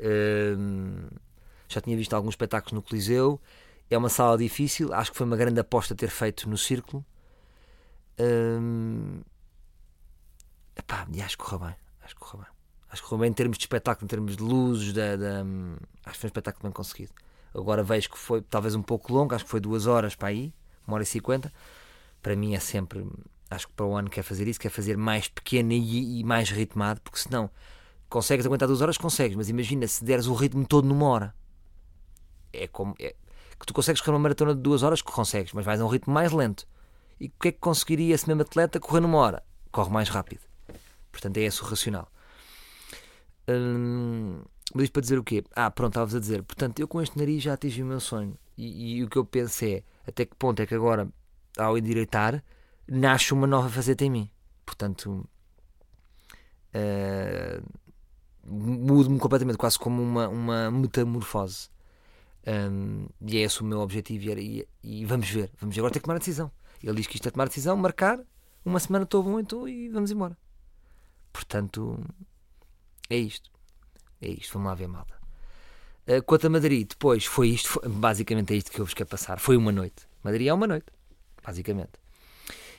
Hum, 0.00 1.08
já 1.68 1.80
tinha 1.80 1.96
visto 1.96 2.14
alguns 2.14 2.32
espetáculos 2.32 2.72
no 2.72 2.82
Coliseu, 2.82 3.40
é 3.90 3.98
uma 3.98 4.08
sala 4.08 4.38
difícil, 4.38 4.92
acho 4.94 5.10
que 5.10 5.18
foi 5.18 5.26
uma 5.26 5.36
grande 5.36 5.58
aposta 5.60 5.94
ter 5.94 6.08
feito 6.08 6.48
no 6.48 6.56
Círculo. 6.56 7.04
Hum, 8.18 9.20
Epá, 10.78 11.06
e 11.12 11.20
acho 11.20 11.36
que 11.36 11.44
correu 11.44 11.66
bem. 11.66 11.76
Acho 12.02 12.14
que 12.14 12.20
correu 12.20 12.44
bem. 12.44 12.52
Acho 12.90 13.02
que 13.02 13.08
correu 13.08 13.20
bem 13.20 13.30
em 13.30 13.34
termos 13.34 13.58
de 13.58 13.64
espetáculo, 13.64 14.04
em 14.04 14.08
termos 14.08 14.36
de 14.36 14.42
luzes. 14.42 14.92
Da, 14.92 15.02
acho 16.06 16.14
que 16.14 16.18
foi 16.18 16.28
um 16.28 16.30
espetáculo 16.30 16.62
bem 16.62 16.72
conseguido. 16.72 17.12
Agora 17.54 17.82
vejo 17.82 18.10
que 18.10 18.18
foi 18.18 18.40
talvez 18.40 18.74
um 18.74 18.82
pouco 18.82 19.12
longo, 19.12 19.34
acho 19.34 19.44
que 19.44 19.50
foi 19.50 19.60
duas 19.60 19.86
horas 19.86 20.14
para 20.14 20.28
aí, 20.28 20.52
uma 20.86 20.94
hora 20.94 21.02
e 21.02 21.06
cinquenta. 21.06 21.52
Para 22.22 22.36
mim 22.36 22.54
é 22.54 22.60
sempre. 22.60 23.06
Acho 23.50 23.66
que 23.66 23.72
para 23.72 23.86
o 23.86 23.96
ano 23.96 24.08
quer 24.08 24.22
fazer 24.22 24.46
isso, 24.46 24.60
quer 24.60 24.70
fazer 24.70 24.96
mais 24.96 25.28
pequeno 25.28 25.72
e, 25.72 26.20
e 26.20 26.24
mais 26.24 26.50
ritmado, 26.50 27.00
porque 27.00 27.18
senão 27.18 27.50
consegues 28.08 28.46
aguentar 28.46 28.68
duas 28.68 28.80
horas, 28.80 28.96
consegues, 28.96 29.36
mas 29.36 29.48
imagina 29.48 29.86
se 29.86 30.04
deres 30.04 30.26
o 30.26 30.34
ritmo 30.34 30.66
todo 30.66 30.86
numa 30.86 31.06
hora. 31.06 31.34
É 32.52 32.66
como. 32.68 32.94
É, 32.98 33.14
que 33.58 33.66
tu 33.66 33.74
consegues 33.74 34.00
correr 34.00 34.14
uma 34.14 34.20
maratona 34.20 34.54
de 34.54 34.60
duas 34.60 34.82
horas, 34.82 35.02
que 35.02 35.10
consegues, 35.10 35.52
mas 35.52 35.64
vais 35.64 35.80
a 35.80 35.84
um 35.84 35.88
ritmo 35.88 36.14
mais 36.14 36.30
lento. 36.32 36.66
E 37.18 37.26
o 37.26 37.32
que 37.40 37.48
é 37.48 37.52
que 37.52 37.58
conseguiria 37.58 38.14
esse 38.14 38.28
mesmo 38.28 38.42
atleta 38.42 38.78
correr 38.78 39.00
numa 39.00 39.18
hora? 39.18 39.42
Corre 39.72 39.90
mais 39.90 40.08
rápido. 40.08 40.47
Portanto, 41.18 41.36
é 41.38 41.42
esse 41.42 41.60
o 41.62 41.64
racional. 41.64 42.08
Hum, 43.48 44.40
mas 44.72 44.84
isto 44.84 44.92
para 44.92 45.02
dizer 45.02 45.18
o 45.18 45.24
quê? 45.24 45.42
Ah, 45.54 45.68
pronto, 45.68 45.90
estavas 45.90 46.14
a 46.14 46.20
dizer. 46.20 46.44
Portanto, 46.44 46.78
eu 46.78 46.86
com 46.86 47.02
este 47.02 47.18
nariz 47.18 47.42
já 47.42 47.54
atingi 47.54 47.82
o 47.82 47.86
meu 47.86 47.98
sonho. 47.98 48.38
E, 48.56 48.98
e 48.98 49.04
o 49.04 49.08
que 49.08 49.16
eu 49.16 49.24
penso 49.24 49.64
é 49.64 49.82
até 50.06 50.24
que 50.24 50.36
ponto 50.36 50.62
é 50.62 50.66
que 50.66 50.74
agora, 50.74 51.08
ao 51.56 51.76
endireitar, 51.76 52.42
nasce 52.86 53.32
uma 53.34 53.48
nova 53.48 53.68
faceta 53.68 54.04
em 54.04 54.10
mim. 54.10 54.30
Portanto, 54.64 55.28
uh, 56.74 57.62
mudo-me 58.46 59.18
completamente, 59.18 59.58
quase 59.58 59.76
como 59.76 60.00
uma, 60.00 60.28
uma 60.28 60.70
metamorfose. 60.70 61.68
Um, 62.46 63.08
e 63.20 63.38
é 63.38 63.40
esse 63.40 63.60
o 63.60 63.64
meu 63.64 63.80
objetivo. 63.80 64.38
E, 64.38 64.68
e, 64.84 65.00
e, 65.02 65.04
vamos 65.04 65.28
ver, 65.28 65.50
vamos 65.60 65.74
ver. 65.74 65.80
Agora 65.80 65.92
ter 65.92 65.98
que 65.98 66.04
tomar 66.04 66.16
a 66.16 66.18
decisão. 66.18 66.52
Ele 66.80 66.94
diz 66.94 67.08
que 67.08 67.16
isto 67.16 67.26
é 67.26 67.30
tomar 67.32 67.44
a 67.44 67.48
decisão, 67.48 67.76
marcar, 67.76 68.20
uma 68.64 68.78
semana 68.78 69.04
estou 69.04 69.20
bom 69.22 69.40
então, 69.40 69.66
e 69.66 69.88
vamos 69.88 70.12
embora. 70.12 70.36
Portanto, 71.38 72.04
é 73.08 73.16
isto. 73.16 73.48
É 74.20 74.28
isto. 74.28 74.54
Vamos 74.54 74.70
lá 74.70 74.74
ver, 74.74 74.88
malta. 74.88 75.14
Uh, 76.04 76.20
quanto 76.24 76.48
a 76.48 76.50
Madrid, 76.50 76.88
depois 76.88 77.24
foi 77.24 77.50
isto, 77.50 77.68
foi, 77.68 77.88
basicamente 77.88 78.52
é 78.52 78.56
isto 78.56 78.72
que 78.72 78.80
eu 78.80 78.84
vos 78.84 78.92
quero 78.92 79.08
passar. 79.08 79.38
Foi 79.38 79.56
uma 79.56 79.70
noite. 79.70 80.08
Madrid 80.24 80.48
é 80.48 80.52
uma 80.52 80.66
noite, 80.66 80.86
basicamente. 81.44 81.92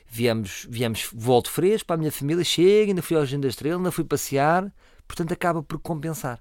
Viemos, 0.06 0.66
viemos 0.68 1.08
volto 1.10 1.50
fresco 1.50 1.86
para 1.86 1.94
a 1.94 1.98
minha 1.98 2.12
família, 2.12 2.44
chego, 2.44 2.90
ainda 2.90 3.00
fui 3.00 3.16
ao 3.16 3.22
Agenda 3.22 3.48
Estrela, 3.48 3.78
ainda 3.78 3.90
fui 3.90 4.04
passear, 4.04 4.70
portanto 5.08 5.32
acaba 5.32 5.62
por 5.62 5.78
compensar. 5.78 6.38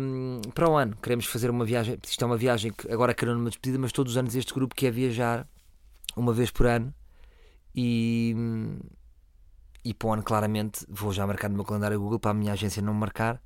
Um, 0.00 0.40
para 0.54 0.70
o 0.70 0.76
ano, 0.76 0.96
queremos 1.02 1.26
fazer 1.26 1.50
uma 1.50 1.64
viagem. 1.64 1.98
Isto 2.06 2.22
é 2.22 2.26
uma 2.26 2.36
viagem 2.36 2.72
que 2.72 2.92
agora 2.92 3.12
quero 3.12 3.34
numa 3.34 3.50
despedida, 3.50 3.78
mas 3.78 3.90
todos 3.90 4.12
os 4.12 4.16
anos 4.16 4.36
este 4.36 4.54
grupo 4.54 4.74
quer 4.74 4.92
viajar 4.92 5.48
uma 6.14 6.32
vez 6.32 6.52
por 6.52 6.66
ano 6.66 6.94
e, 7.74 8.36
e 9.84 9.94
para 9.94 10.08
o 10.08 10.12
ano, 10.12 10.22
claramente, 10.22 10.84
vou 10.88 11.12
já 11.12 11.26
marcar 11.26 11.48
no 11.48 11.56
meu 11.56 11.64
calendário 11.64 12.00
Google 12.00 12.20
para 12.20 12.32
a 12.32 12.34
minha 12.34 12.52
agência 12.52 12.82
não 12.82 12.92
marcar. 12.92 13.42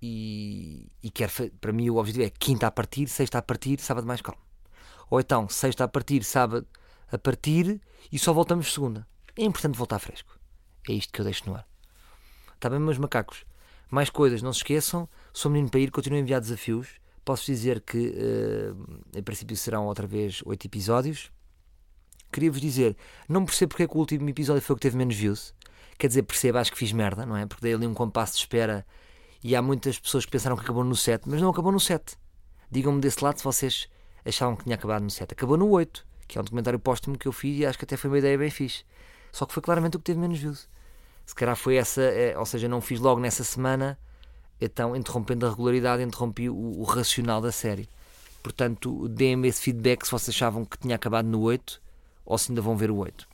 E, 0.00 0.90
e 1.02 1.10
quero, 1.10 1.32
para 1.60 1.72
mim, 1.72 1.90
o 1.90 1.96
objetivo 1.96 2.24
é 2.24 2.30
quinta 2.30 2.66
a 2.66 2.70
partir, 2.70 3.08
sexta 3.08 3.38
a 3.38 3.42
partir, 3.42 3.80
sábado 3.80 4.06
mais 4.06 4.20
calmo. 4.20 4.40
Ou 5.10 5.20
então, 5.20 5.48
sexta 5.48 5.84
a 5.84 5.88
partir, 5.88 6.22
sábado 6.24 6.66
a 7.10 7.18
partir 7.18 7.80
e 8.10 8.18
só 8.18 8.32
voltamos 8.32 8.72
segunda. 8.72 9.06
É 9.36 9.44
importante 9.44 9.76
voltar 9.76 9.98
fresco. 9.98 10.38
É 10.88 10.92
isto 10.92 11.12
que 11.12 11.20
eu 11.20 11.24
deixo 11.24 11.48
no 11.48 11.56
ar. 11.56 11.66
Está 12.54 12.70
bem, 12.70 12.78
meus 12.78 12.98
macacos? 12.98 13.44
Mais 13.90 14.10
coisas, 14.10 14.42
não 14.42 14.52
se 14.52 14.60
esqueçam. 14.60 15.08
Sou 15.32 15.50
menino 15.50 15.70
para 15.70 15.80
ir, 15.80 15.90
continuo 15.90 16.18
a 16.18 16.22
enviar 16.22 16.40
desafios. 16.40 16.88
Posso 17.24 17.46
dizer 17.46 17.80
que, 17.80 17.98
uh, 17.98 19.02
em 19.14 19.22
princípio, 19.22 19.56
serão 19.56 19.86
outra 19.86 20.06
vez 20.06 20.42
oito 20.44 20.66
episódios. 20.66 21.30
Queria-vos 22.36 22.60
dizer, 22.60 22.94
não 23.26 23.46
percebo 23.46 23.70
porque 23.70 23.84
é 23.84 23.88
que 23.88 23.96
o 23.96 23.98
último 23.98 24.28
episódio 24.28 24.60
foi 24.60 24.74
o 24.74 24.76
que 24.76 24.82
teve 24.82 24.94
menos 24.94 25.16
views. 25.16 25.54
Quer 25.98 26.08
dizer, 26.08 26.22
percebo, 26.22 26.58
acho 26.58 26.70
que 26.70 26.76
fiz 26.76 26.92
merda, 26.92 27.24
não 27.24 27.34
é? 27.34 27.46
Porque 27.46 27.62
dei 27.62 27.72
ali 27.72 27.86
um 27.86 27.94
compasso 27.94 28.34
de 28.34 28.40
espera 28.40 28.86
e 29.42 29.56
há 29.56 29.62
muitas 29.62 29.98
pessoas 29.98 30.26
que 30.26 30.32
pensaram 30.32 30.54
que 30.54 30.62
acabou 30.62 30.84
no 30.84 30.94
7, 30.94 31.26
mas 31.26 31.40
não 31.40 31.48
acabou 31.48 31.72
no 31.72 31.80
7. 31.80 32.14
Digam-me 32.70 33.00
desse 33.00 33.24
lado 33.24 33.38
se 33.38 33.42
vocês 33.42 33.88
achavam 34.22 34.54
que 34.54 34.64
tinha 34.64 34.74
acabado 34.74 35.02
no 35.02 35.08
7. 35.10 35.32
Acabou 35.32 35.56
no 35.56 35.70
8 35.70 36.04
que 36.28 36.36
é 36.36 36.40
um 36.42 36.44
documentário 36.44 36.78
póstumo 36.78 37.16
que 37.16 37.26
eu 37.26 37.32
fiz 37.32 37.58
e 37.58 37.64
acho 37.64 37.78
que 37.78 37.86
até 37.86 37.96
foi 37.96 38.10
uma 38.10 38.18
ideia 38.18 38.36
bem 38.36 38.50
fixe. 38.50 38.84
Só 39.32 39.46
que 39.46 39.54
foi 39.54 39.62
claramente 39.62 39.96
o 39.96 39.98
que 39.98 40.04
teve 40.04 40.20
menos 40.20 40.38
views. 40.38 40.68
Se 41.24 41.34
calhar 41.34 41.56
foi 41.56 41.76
essa, 41.76 42.02
é, 42.02 42.38
ou 42.38 42.44
seja, 42.44 42.68
não 42.68 42.82
fiz 42.82 43.00
logo 43.00 43.18
nessa 43.18 43.44
semana, 43.44 43.98
então 44.60 44.94
interrompendo 44.94 45.46
a 45.46 45.48
regularidade, 45.48 46.02
interrompi 46.02 46.50
o, 46.50 46.54
o 46.54 46.84
racional 46.84 47.40
da 47.40 47.50
série. 47.50 47.88
Portanto, 48.42 49.08
deem-me 49.08 49.48
esse 49.48 49.62
feedback 49.62 50.04
se 50.04 50.10
vocês 50.10 50.36
achavam 50.36 50.66
que 50.66 50.76
tinha 50.76 50.96
acabado 50.96 51.26
no 51.26 51.40
8 51.40 51.85
ou 52.26 52.36
se 52.36 52.50
ainda 52.50 52.60
vão 52.60 52.76
ver 52.76 52.90
o 52.90 52.96
8. 52.96 53.22
Uh, 53.22 53.26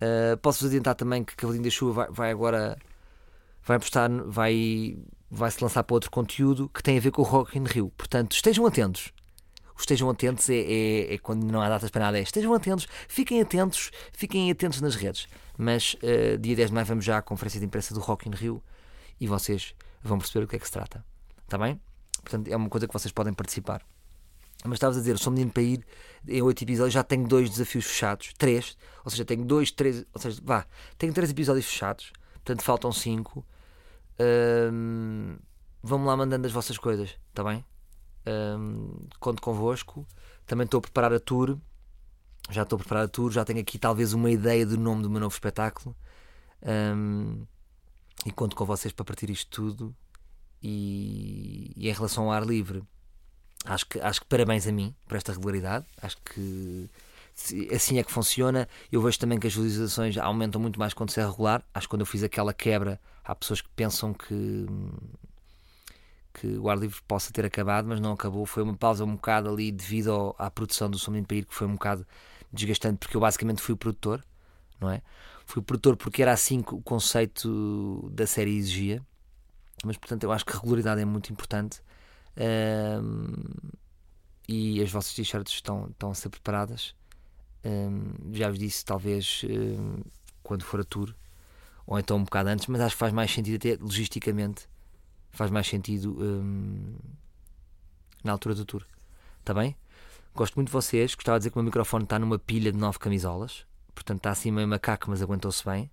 ah, 0.00 0.36
Posso-vos 0.40 0.68
adiantar 0.68 0.94
também 0.94 1.24
que 1.24 1.34
Cavalinho 1.34 1.64
da 1.64 1.70
Chuva 1.70 1.92
vai, 1.92 2.10
vai 2.10 2.30
agora 2.30 2.78
vai 3.64 3.76
apostar, 3.76 4.10
vai, 4.26 4.96
vai 5.30 5.50
se 5.50 5.62
lançar 5.62 5.82
para 5.82 5.94
outro 5.94 6.10
conteúdo 6.10 6.68
que 6.68 6.82
tem 6.82 6.96
a 6.96 7.00
ver 7.00 7.10
com 7.10 7.22
o 7.22 7.24
Rock 7.24 7.58
in 7.58 7.64
Rio. 7.64 7.92
Portanto, 7.96 8.32
estejam 8.32 8.66
atentos 8.66 9.12
estejam 9.82 10.10
atentos 10.10 10.48
é, 10.50 10.56
é, 10.56 11.14
é, 11.14 11.18
quando 11.18 11.44
não 11.44 11.60
há 11.60 11.68
datas 11.68 11.90
para 11.90 12.04
nada. 12.04 12.18
É, 12.18 12.22
estejam 12.22 12.52
atentos, 12.54 12.86
fiquem 13.08 13.40
atentos, 13.40 13.90
fiquem 14.12 14.50
atentos 14.50 14.80
nas 14.80 14.94
redes. 14.94 15.26
Mas 15.56 15.94
uh, 15.94 16.38
dia 16.38 16.56
10 16.56 16.68
de 16.68 16.74
maio 16.74 16.86
vamos 16.86 17.04
já 17.04 17.18
à 17.18 17.22
conferência 17.22 17.60
de 17.60 17.66
imprensa 17.66 17.94
do 17.94 18.00
Rock 18.00 18.28
in 18.28 18.32
Rio 18.32 18.62
e 19.20 19.26
vocês 19.26 19.74
vão 20.02 20.18
perceber 20.18 20.44
o 20.44 20.48
que 20.48 20.56
é 20.56 20.58
que 20.58 20.66
se 20.66 20.72
trata. 20.72 21.04
Está 21.44 21.58
bem? 21.58 21.80
Portanto, 22.22 22.48
é 22.48 22.56
uma 22.56 22.68
coisa 22.68 22.86
que 22.86 22.92
vocês 22.92 23.12
podem 23.12 23.32
participar. 23.32 23.82
Mas 24.64 24.74
estavas 24.74 24.96
a 24.96 25.00
dizer, 25.00 25.18
sou 25.18 25.32
menino 25.32 25.50
para 25.50 25.62
ir 25.62 25.84
em 26.28 26.42
oito 26.42 26.62
episódios, 26.62 26.92
já 26.92 27.02
tenho 27.02 27.26
dois 27.26 27.48
desafios 27.48 27.86
fechados, 27.86 28.32
três, 28.36 28.76
ou 29.04 29.10
seja, 29.10 29.24
tenho 29.24 29.44
dois, 29.44 29.70
três, 29.70 30.04
ou 30.12 30.20
seja, 30.20 30.40
vá, 30.44 30.66
tenho 30.98 31.14
três 31.14 31.30
episódios 31.30 31.66
fechados, 31.66 32.12
portanto 32.34 32.62
faltam 32.62 32.92
cinco. 32.92 33.44
Um, 34.20 35.36
vamos 35.82 36.06
lá 36.06 36.16
mandando 36.16 36.46
as 36.46 36.52
vossas 36.52 36.76
coisas, 36.76 37.16
está 37.30 37.42
bem? 37.42 37.64
Um, 38.26 39.08
conto 39.18 39.40
convosco. 39.40 40.06
Também 40.46 40.64
estou 40.64 40.78
a 40.78 40.82
preparar 40.82 41.12
a 41.12 41.20
tour. 41.20 41.58
Já 42.50 42.62
estou 42.62 42.76
a 42.76 42.80
preparar 42.80 43.04
a 43.04 43.08
tour. 43.08 43.30
Já 43.30 43.44
tenho 43.44 43.60
aqui 43.60 43.78
talvez 43.78 44.12
uma 44.12 44.30
ideia 44.30 44.66
do 44.66 44.76
nome 44.76 45.02
do 45.02 45.10
meu 45.10 45.20
novo 45.20 45.32
espetáculo. 45.32 45.96
Um, 46.62 47.46
e 48.26 48.30
conto 48.30 48.54
com 48.54 48.64
vocês 48.64 48.92
para 48.92 49.04
partir 49.04 49.30
isto 49.30 49.48
tudo. 49.50 49.96
E, 50.62 51.72
e, 51.76 51.88
em 51.88 51.92
relação 51.92 52.24
ao 52.24 52.32
ar 52.32 52.44
livre, 52.44 52.82
acho 53.64 53.86
que, 53.86 54.00
acho 54.00 54.20
que 54.20 54.26
parabéns 54.26 54.66
a 54.66 54.72
mim 54.72 54.94
por 55.06 55.16
esta 55.16 55.32
regularidade. 55.32 55.86
Acho 56.00 56.16
que 56.18 56.88
assim 57.74 57.98
é 57.98 58.02
que 58.02 58.12
funciona. 58.12 58.68
Eu 58.90 59.00
vejo 59.02 59.18
também 59.18 59.38
que 59.38 59.46
as 59.46 59.54
visualizações 59.54 60.16
aumentam 60.18 60.60
muito 60.60 60.78
mais 60.78 60.94
quando 60.94 61.10
se 61.10 61.20
é 61.20 61.26
regular. 61.26 61.64
Acho 61.74 61.86
que 61.86 61.90
quando 61.90 62.00
eu 62.00 62.06
fiz 62.06 62.22
aquela 62.22 62.52
quebra, 62.52 63.00
há 63.24 63.34
pessoas 63.34 63.60
que 63.60 63.68
pensam 63.70 64.12
que 64.12 64.66
que 66.32 66.46
o 66.58 66.70
ar 66.70 66.78
livre 66.78 67.00
possa 67.08 67.32
ter 67.32 67.44
acabado, 67.44 67.86
mas 67.88 68.00
não 68.00 68.12
acabou. 68.12 68.46
Foi 68.46 68.62
uma 68.62 68.76
pausa 68.76 69.04
um 69.04 69.14
bocado 69.14 69.50
ali 69.50 69.72
devido 69.72 70.12
ao, 70.12 70.36
à 70.38 70.50
produção 70.50 70.88
do 70.88 70.98
Som 70.98 71.12
de 71.12 71.22
Pair, 71.22 71.44
que 71.44 71.54
foi 71.54 71.66
um 71.66 71.72
bocado 71.72 72.06
desgastante, 72.52 72.98
porque 72.98 73.16
eu 73.16 73.20
basicamente 73.20 73.60
fui 73.60 73.74
o 73.74 73.76
produtor, 73.76 74.24
não 74.80 74.90
é? 74.90 75.02
Fui 75.44 75.60
o 75.60 75.62
produtor 75.62 75.96
porque 75.96 76.22
era 76.22 76.32
assim 76.32 76.62
que 76.62 76.74
o 76.74 76.80
conceito 76.80 78.08
da 78.12 78.26
série 78.26 78.56
exigia, 78.56 79.02
mas 79.84 79.96
portanto 79.96 80.22
eu 80.24 80.32
acho 80.32 80.44
que 80.46 80.52
regularidade 80.52 81.00
é 81.00 81.04
muito 81.04 81.32
importante. 81.32 81.82
Um, 82.36 83.34
e 84.48 84.82
as 84.82 84.90
vossas 84.90 85.14
t-shirts 85.14 85.52
estão, 85.52 85.88
estão 85.90 86.10
a 86.10 86.14
ser 86.14 86.28
preparadas. 86.28 86.94
Um, 87.64 88.32
já 88.32 88.48
vos 88.48 88.58
disse, 88.58 88.84
talvez 88.84 89.42
um, 89.44 90.02
quando 90.42 90.64
for 90.64 90.80
a 90.80 90.84
tour, 90.84 91.14
ou 91.86 91.98
então 91.98 92.16
um 92.16 92.24
bocado 92.24 92.48
antes, 92.48 92.66
mas 92.66 92.80
acho 92.80 92.94
que 92.94 93.00
faz 93.00 93.12
mais 93.12 93.30
sentido 93.30 93.56
até 93.56 93.82
logisticamente 93.82 94.68
faz 95.30 95.50
mais 95.50 95.66
sentido 95.66 96.16
na 98.22 98.32
altura 98.32 98.54
do 98.54 98.64
tour. 98.64 98.84
Está 99.38 99.54
bem? 99.54 99.76
Gosto 100.34 100.54
muito 100.56 100.68
de 100.68 100.72
vocês. 100.72 101.14
Gostava 101.14 101.38
de 101.38 101.42
dizer 101.42 101.50
que 101.50 101.56
o 101.56 101.60
meu 101.60 101.66
microfone 101.66 102.04
está 102.04 102.18
numa 102.18 102.38
pilha 102.38 102.72
de 102.72 102.78
nove 102.78 102.98
camisolas. 102.98 103.64
Portanto, 103.94 104.18
está 104.18 104.30
assim 104.30 104.50
meio 104.50 104.68
macaco, 104.68 105.10
mas 105.10 105.22
aguentou-se 105.22 105.64
bem. 105.64 105.90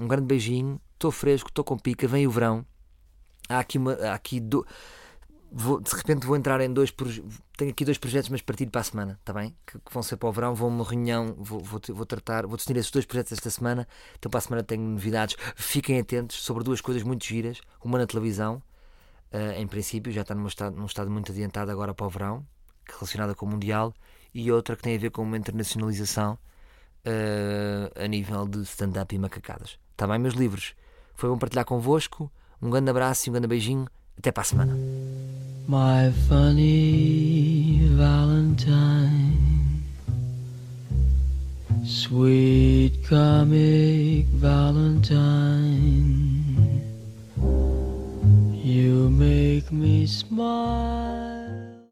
Um 0.00 0.06
grande 0.06 0.26
beijinho. 0.26 0.80
Estou 0.94 1.10
fresco, 1.10 1.48
estou 1.48 1.64
com 1.64 1.78
pica. 1.78 2.06
Vem 2.08 2.26
o 2.26 2.30
verão. 2.30 2.64
Há 3.48 3.58
aqui, 3.58 3.78
uma, 3.78 3.92
há 3.92 4.14
aqui 4.14 4.40
do 4.40 4.66
vou, 5.52 5.80
de 5.80 5.94
repente 5.94 6.26
vou 6.26 6.36
entrar 6.36 6.60
em 6.60 6.72
dois 6.72 6.92
tenho 7.56 7.70
aqui 7.70 7.84
dois 7.84 7.96
projetos 7.96 8.28
mas 8.28 8.42
partido 8.42 8.70
para 8.70 8.80
a 8.80 8.84
semana 8.84 9.18
está 9.20 9.32
bem? 9.32 9.54
Que, 9.64 9.78
que, 9.78 9.92
vão 9.92 10.02
ser 10.02 10.16
para 10.16 10.28
o 10.28 10.32
verão 10.32 10.54
vou 10.54 10.68
uma 10.68 10.84
reunião 10.84 11.34
vou, 11.38 11.60
vou, 11.60 11.80
vou 11.88 12.06
tratar 12.06 12.46
vou 12.46 12.56
decidir 12.56 12.78
esses 12.78 12.90
dois 12.90 13.04
projetos 13.04 13.32
esta 13.32 13.50
semana. 13.50 13.86
Então 14.18 14.30
para 14.30 14.38
a 14.38 14.40
semana 14.40 14.62
tenho 14.62 14.82
novidades. 14.82 15.36
Fiquem 15.54 16.00
atentos 16.00 16.42
sobre 16.42 16.64
duas 16.64 16.80
coisas 16.80 17.02
muito 17.02 17.24
giras 17.24 17.60
uma 17.82 17.98
na 17.98 18.06
televisão 18.06 18.62
uh, 19.32 19.52
em 19.56 19.66
princípio 19.66 20.12
já 20.12 20.22
está 20.22 20.34
num 20.34 20.46
estado, 20.46 20.76
num 20.76 20.86
estado 20.86 21.10
muito 21.10 21.30
adiantado 21.30 21.70
agora 21.70 21.94
para 21.94 22.06
o 22.06 22.10
verão 22.10 22.46
relacionada 22.86 23.34
com 23.34 23.46
o 23.46 23.48
mundial 23.48 23.94
e 24.32 24.50
outra 24.50 24.76
que 24.76 24.82
tem 24.82 24.96
a 24.96 24.98
ver 24.98 25.10
com 25.10 25.22
uma 25.22 25.36
internacionalização 25.36 26.38
uh, 27.06 28.02
a 28.02 28.06
nível 28.08 28.46
de 28.46 28.62
stand-up 28.62 29.14
e 29.14 29.18
macacadas. 29.18 29.78
Está 29.92 30.06
bem 30.06 30.18
meus 30.18 30.34
livros? 30.34 30.74
Foi 31.14 31.30
bom 31.30 31.38
partilhar 31.38 31.64
convosco 31.64 32.30
um 32.60 32.70
grande 32.70 32.90
abraço 32.90 33.26
e 33.26 33.30
um 33.30 33.32
grande 33.32 33.46
beijinho. 33.46 33.86
Até 34.18 34.30
para 34.32 34.42
a 34.42 34.44
semana. 34.44 34.74
My 35.66 36.12
funny 36.28 37.88
Valentine, 37.96 39.82
sweet 41.84 43.02
comic 43.08 44.26
Valentine, 44.34 45.72
you 48.62 49.08
make 49.10 49.72
me 49.72 50.06
smile. 50.06 51.33